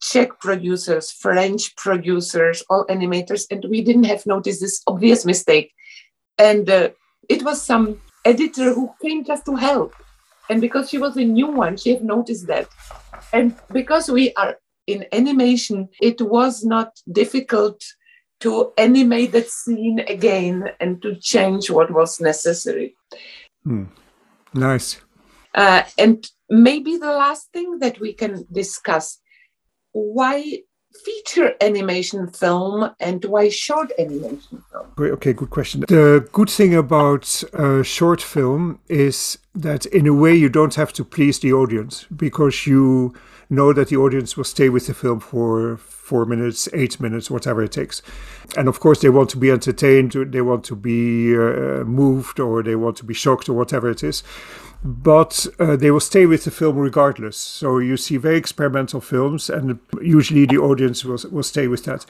Czech 0.01 0.39
producers, 0.39 1.11
French 1.11 1.75
producers, 1.75 2.63
all 2.69 2.85
animators, 2.87 3.45
and 3.49 3.65
we 3.69 3.81
didn't 3.81 4.05
have 4.05 4.25
noticed 4.25 4.61
this 4.61 4.81
obvious 4.87 5.25
mistake. 5.25 5.73
And 6.37 6.69
uh, 6.69 6.89
it 7.29 7.43
was 7.43 7.61
some 7.61 7.99
editor 8.25 8.73
who 8.73 8.91
came 9.01 9.23
just 9.23 9.45
to 9.45 9.55
help. 9.55 9.95
And 10.49 10.61
because 10.61 10.89
she 10.89 10.97
was 10.97 11.17
a 11.17 11.23
new 11.23 11.47
one, 11.47 11.77
she 11.77 11.91
had 11.91 12.03
noticed 12.03 12.47
that. 12.47 12.67
And 13.33 13.55
because 13.71 14.09
we 14.09 14.33
are 14.33 14.57
in 14.85 15.05
animation, 15.11 15.89
it 15.99 16.21
was 16.21 16.63
not 16.63 16.93
difficult 17.11 17.83
to 18.39 18.71
animate 18.77 19.31
that 19.31 19.49
scene 19.49 19.99
again 20.07 20.69
and 20.79 21.01
to 21.01 21.15
change 21.15 21.69
what 21.69 21.91
was 21.91 22.21
necessary. 22.21 22.95
Hmm. 23.63 23.85
Nice. 24.53 25.01
Uh, 25.53 25.83
and 25.97 26.29
maybe 26.49 26.97
the 26.97 27.11
last 27.11 27.51
thing 27.51 27.79
that 27.79 27.99
we 27.99 28.13
can 28.13 28.45
discuss 28.51 29.19
why 29.97 30.59
feature 31.03 31.53
animation 31.61 32.27
film 32.27 32.89
and 32.99 33.23
why 33.25 33.49
short 33.49 33.91
animation 33.99 34.63
film? 34.71 34.87
Okay, 34.99 35.33
good 35.33 35.49
question. 35.49 35.81
The 35.81 36.27
good 36.31 36.49
thing 36.49 36.75
about 36.75 37.43
uh, 37.53 37.83
short 37.83 38.21
film 38.21 38.79
is 38.89 39.37
that 39.55 39.85
in 39.87 40.07
a 40.07 40.13
way 40.13 40.35
you 40.35 40.49
don't 40.49 40.75
have 40.75 40.93
to 40.93 41.03
please 41.03 41.39
the 41.39 41.53
audience 41.53 42.05
because 42.15 42.67
you 42.67 43.13
know 43.49 43.73
that 43.73 43.89
the 43.89 43.97
audience 43.97 44.35
will 44.35 44.43
stay 44.43 44.69
with 44.69 44.87
the 44.87 44.93
film 44.93 45.19
for 45.19 45.77
four 45.77 46.25
minutes, 46.25 46.67
eight 46.73 46.99
minutes, 46.99 47.31
whatever 47.31 47.63
it 47.63 47.71
takes. 47.71 48.01
And 48.57 48.67
of 48.67 48.79
course, 48.79 49.01
they 49.01 49.09
want 49.09 49.29
to 49.31 49.37
be 49.37 49.51
entertained, 49.51 50.11
they 50.11 50.41
want 50.41 50.63
to 50.65 50.75
be 50.75 51.35
uh, 51.35 51.83
moved, 51.83 52.39
or 52.39 52.63
they 52.63 52.75
want 52.75 52.97
to 52.97 53.05
be 53.05 53.13
shocked, 53.13 53.49
or 53.49 53.53
whatever 53.53 53.89
it 53.89 54.03
is 54.03 54.23
but 54.83 55.47
uh, 55.59 55.75
they 55.75 55.91
will 55.91 55.99
stay 55.99 56.25
with 56.25 56.43
the 56.43 56.51
film 56.51 56.77
regardless. 56.77 57.37
So 57.37 57.79
you 57.79 57.97
see 57.97 58.17
very 58.17 58.37
experimental 58.37 59.01
films, 59.01 59.49
and 59.49 59.79
usually 60.01 60.45
the 60.45 60.57
audience 60.57 61.03
will, 61.03 61.17
will 61.31 61.43
stay 61.43 61.67
with 61.67 61.85
that. 61.85 62.05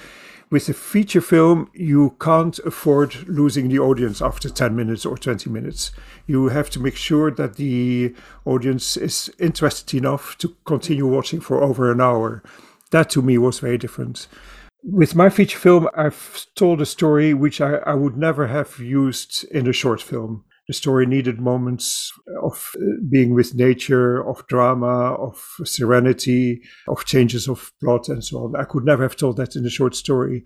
With 0.50 0.70
a 0.70 0.74
feature 0.74 1.20
film, 1.20 1.70
you 1.74 2.16
can't 2.22 2.58
afford 2.60 3.28
losing 3.28 3.68
the 3.68 3.80
audience 3.80 4.22
after 4.22 4.50
10 4.50 4.74
minutes 4.74 5.06
or 5.06 5.18
20 5.18 5.50
minutes. 5.50 5.92
You 6.26 6.48
have 6.48 6.70
to 6.70 6.80
make 6.80 6.96
sure 6.96 7.32
that 7.32 7.58
the 7.58 8.16
audience 8.46 8.96
is 8.96 9.30
interested 9.40 9.98
enough 9.98 10.38
to 10.38 10.56
continue 10.64 11.06
watching 11.06 11.42
for 11.42 11.62
over 11.62 11.92
an 11.92 12.00
hour. 12.00 12.44
That 12.92 13.10
to 13.10 13.22
me 13.22 13.38
was 13.38 13.60
very 13.60 13.78
different. 13.78 14.30
With 14.84 15.16
my 15.16 15.30
feature 15.30 15.60
film, 15.60 15.90
I've 15.94 16.46
told 16.56 16.80
a 16.80 16.86
story 16.86 17.34
which 17.34 17.60
I, 17.60 17.78
I 17.86 17.96
would 17.96 18.16
never 18.16 18.48
have 18.48 18.80
used 18.80 19.44
in 19.52 19.68
a 19.68 19.74
short 19.74 20.02
film 20.02 20.46
the 20.68 20.74
story 20.74 21.06
needed 21.06 21.40
moments 21.40 22.12
of 22.42 22.76
uh, 22.76 22.86
being 23.10 23.34
with 23.34 23.56
nature, 23.56 24.28
of 24.28 24.46
drama, 24.48 25.14
of 25.16 25.42
serenity, 25.64 26.62
of 26.88 27.06
changes 27.06 27.48
of 27.48 27.72
plot, 27.82 28.10
and 28.10 28.24
so 28.24 28.46
on. 28.46 28.56
I 28.56 28.66
could 28.66 28.84
never 28.84 29.04
have 29.04 29.16
told 29.16 29.38
that 29.38 29.56
in 29.56 29.66
a 29.66 29.70
short 29.70 29.96
story. 29.96 30.44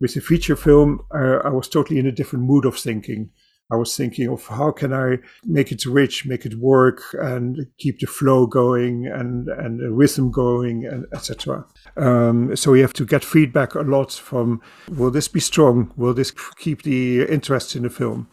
With 0.00 0.14
a 0.16 0.20
feature 0.20 0.56
film, 0.56 1.00
I 1.12 1.48
was 1.48 1.68
totally 1.68 1.98
in 1.98 2.06
a 2.06 2.12
different 2.12 2.44
mood 2.44 2.66
of 2.66 2.76
thinking. 2.76 3.30
I 3.72 3.76
was 3.76 3.96
thinking 3.96 4.28
of 4.28 4.46
how 4.46 4.70
can 4.70 4.92
I 4.92 5.16
make 5.44 5.72
it 5.72 5.86
rich, 5.86 6.26
make 6.26 6.44
it 6.44 6.56
work, 6.56 7.00
and 7.14 7.66
keep 7.78 8.00
the 8.00 8.06
flow 8.06 8.46
going 8.46 9.06
and 9.06 9.48
and 9.48 9.80
the 9.80 9.90
rhythm 9.90 10.30
going, 10.30 10.84
and 10.84 11.06
etc. 11.14 11.64
Um, 11.96 12.54
so 12.54 12.74
you 12.74 12.82
have 12.82 12.92
to 12.94 13.06
get 13.06 13.24
feedback 13.24 13.74
a 13.74 13.80
lot 13.80 14.12
from 14.12 14.60
will 14.90 15.10
this 15.10 15.28
be 15.28 15.40
strong? 15.40 15.90
Will 15.96 16.12
this 16.12 16.32
keep 16.58 16.82
the 16.82 17.22
interest 17.22 17.74
in 17.74 17.84
the 17.84 17.90
film? 17.90 18.28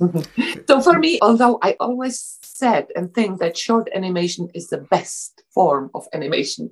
so 0.68 0.80
for 0.80 0.98
me, 0.98 1.18
although 1.22 1.58
I 1.62 1.76
always 1.80 2.38
said 2.42 2.86
and 2.96 3.12
think 3.14 3.40
that 3.40 3.56
short 3.56 3.88
animation 3.94 4.48
is 4.54 4.68
the 4.68 4.78
best 4.78 5.42
form 5.52 5.90
of 5.94 6.06
animation, 6.12 6.70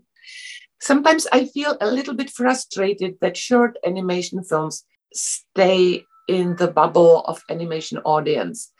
sometimes 0.81 1.27
I 1.33 1.47
feel 1.47 1.77
a 1.81 1.91
little 1.91 2.15
bit 2.15 2.31
frustrated 2.31 3.17
that 3.21 3.37
short 3.37 3.77
animation 3.85 4.43
films 4.43 4.85
stay 5.13 6.05
in 6.29 6.57
the 6.57 6.69
bubble 6.69 7.23
of 7.23 7.43
animation 7.49 7.99
audience. 8.05 8.73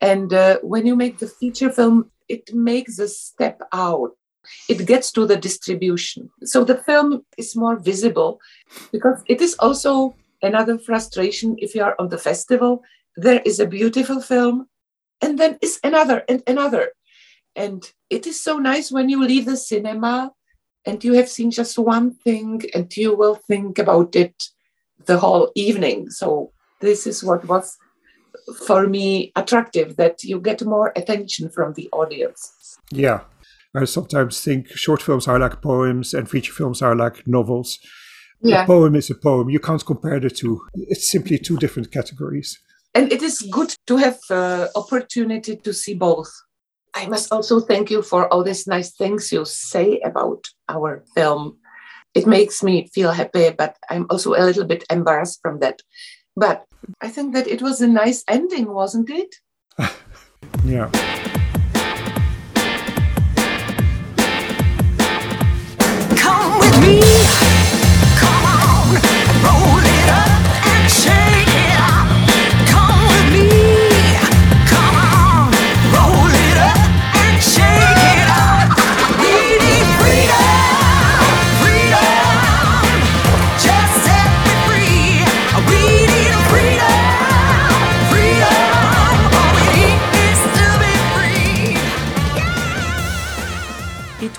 And 0.00 0.32
uh, 0.32 0.58
when 0.62 0.86
you 0.86 0.96
make 0.96 1.18
the 1.18 1.28
feature 1.28 1.70
film, 1.70 2.10
it 2.28 2.54
makes 2.54 2.98
a 2.98 3.08
step 3.08 3.60
out. 3.72 4.10
It 4.68 4.86
gets 4.86 5.10
to 5.12 5.26
the 5.26 5.36
distribution. 5.36 6.30
So 6.44 6.64
the 6.64 6.76
film 6.76 7.24
is 7.36 7.56
more 7.56 7.78
visible 7.78 8.40
because 8.92 9.22
it 9.26 9.40
is 9.40 9.56
also 9.58 10.14
another 10.42 10.78
frustration 10.78 11.56
if 11.58 11.74
you 11.74 11.82
are 11.82 11.96
on 11.98 12.08
the 12.08 12.18
festival 12.18 12.82
there 13.16 13.40
is 13.44 13.60
a 13.60 13.66
beautiful 13.66 14.20
film, 14.20 14.66
and 15.20 15.38
then 15.38 15.58
is 15.62 15.80
another 15.82 16.22
and 16.28 16.42
another. 16.46 16.92
And 17.54 17.90
it 18.10 18.26
is 18.26 18.42
so 18.42 18.58
nice 18.58 18.92
when 18.92 19.08
you 19.08 19.24
leave 19.24 19.46
the 19.46 19.56
cinema 19.56 20.32
and 20.84 21.02
you 21.02 21.14
have 21.14 21.28
seen 21.28 21.50
just 21.50 21.78
one 21.78 22.14
thing 22.14 22.62
and 22.74 22.94
you 22.96 23.16
will 23.16 23.34
think 23.34 23.78
about 23.78 24.14
it 24.14 24.44
the 25.06 25.18
whole 25.18 25.50
evening. 25.54 26.10
So, 26.10 26.52
this 26.80 27.06
is 27.06 27.24
what 27.24 27.46
was 27.46 27.76
for 28.66 28.86
me 28.86 29.32
attractive 29.34 29.96
that 29.96 30.22
you 30.22 30.40
get 30.40 30.62
more 30.64 30.92
attention 30.94 31.48
from 31.48 31.72
the 31.72 31.88
audience. 31.92 32.76
Yeah. 32.92 33.20
I 33.74 33.84
sometimes 33.84 34.40
think 34.40 34.68
short 34.68 35.02
films 35.02 35.28
are 35.28 35.38
like 35.38 35.60
poems 35.60 36.14
and 36.14 36.28
feature 36.30 36.52
films 36.52 36.80
are 36.82 36.94
like 36.94 37.26
novels. 37.26 37.78
Yeah. 38.40 38.64
A 38.64 38.66
poem 38.66 38.94
is 38.94 39.10
a 39.10 39.14
poem. 39.14 39.50
You 39.50 39.58
can't 39.58 39.84
compare 39.84 40.20
the 40.20 40.30
two. 40.30 40.62
It's 40.74 41.10
simply 41.10 41.38
two 41.38 41.56
different 41.56 41.90
categories 41.90 42.58
and 42.96 43.12
it 43.12 43.22
is 43.22 43.42
good 43.50 43.74
to 43.86 43.98
have 43.98 44.18
uh, 44.30 44.68
opportunity 44.74 45.54
to 45.56 45.72
see 45.74 45.92
both. 45.92 46.32
I 46.94 47.06
must 47.06 47.30
also 47.30 47.60
thank 47.60 47.90
you 47.90 48.00
for 48.00 48.32
all 48.32 48.42
these 48.42 48.66
nice 48.66 48.90
things 48.92 49.30
you 49.30 49.44
say 49.44 50.00
about 50.00 50.46
our 50.70 51.04
film. 51.14 51.58
It 52.14 52.26
makes 52.26 52.62
me 52.62 52.88
feel 52.94 53.12
happy 53.12 53.50
but 53.50 53.76
i'm 53.90 54.06
also 54.08 54.32
a 54.32 54.46
little 54.48 54.64
bit 54.64 54.84
embarrassed 54.90 55.40
from 55.42 55.58
that. 55.60 55.82
But 56.34 56.64
i 57.02 57.08
think 57.08 57.34
that 57.34 57.46
it 57.46 57.60
was 57.60 57.82
a 57.82 57.86
nice 57.86 58.24
ending 58.28 58.72
wasn't 58.72 59.10
it? 59.10 59.34
Yeah 60.64 61.35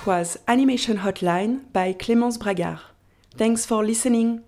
was 0.08 0.38
Animation 0.48 0.96
Hotline 0.96 1.70
by 1.74 1.92
Clémence 1.92 2.38
Bragard. 2.38 2.80
Thanks 3.36 3.66
for 3.66 3.84
listening. 3.84 4.42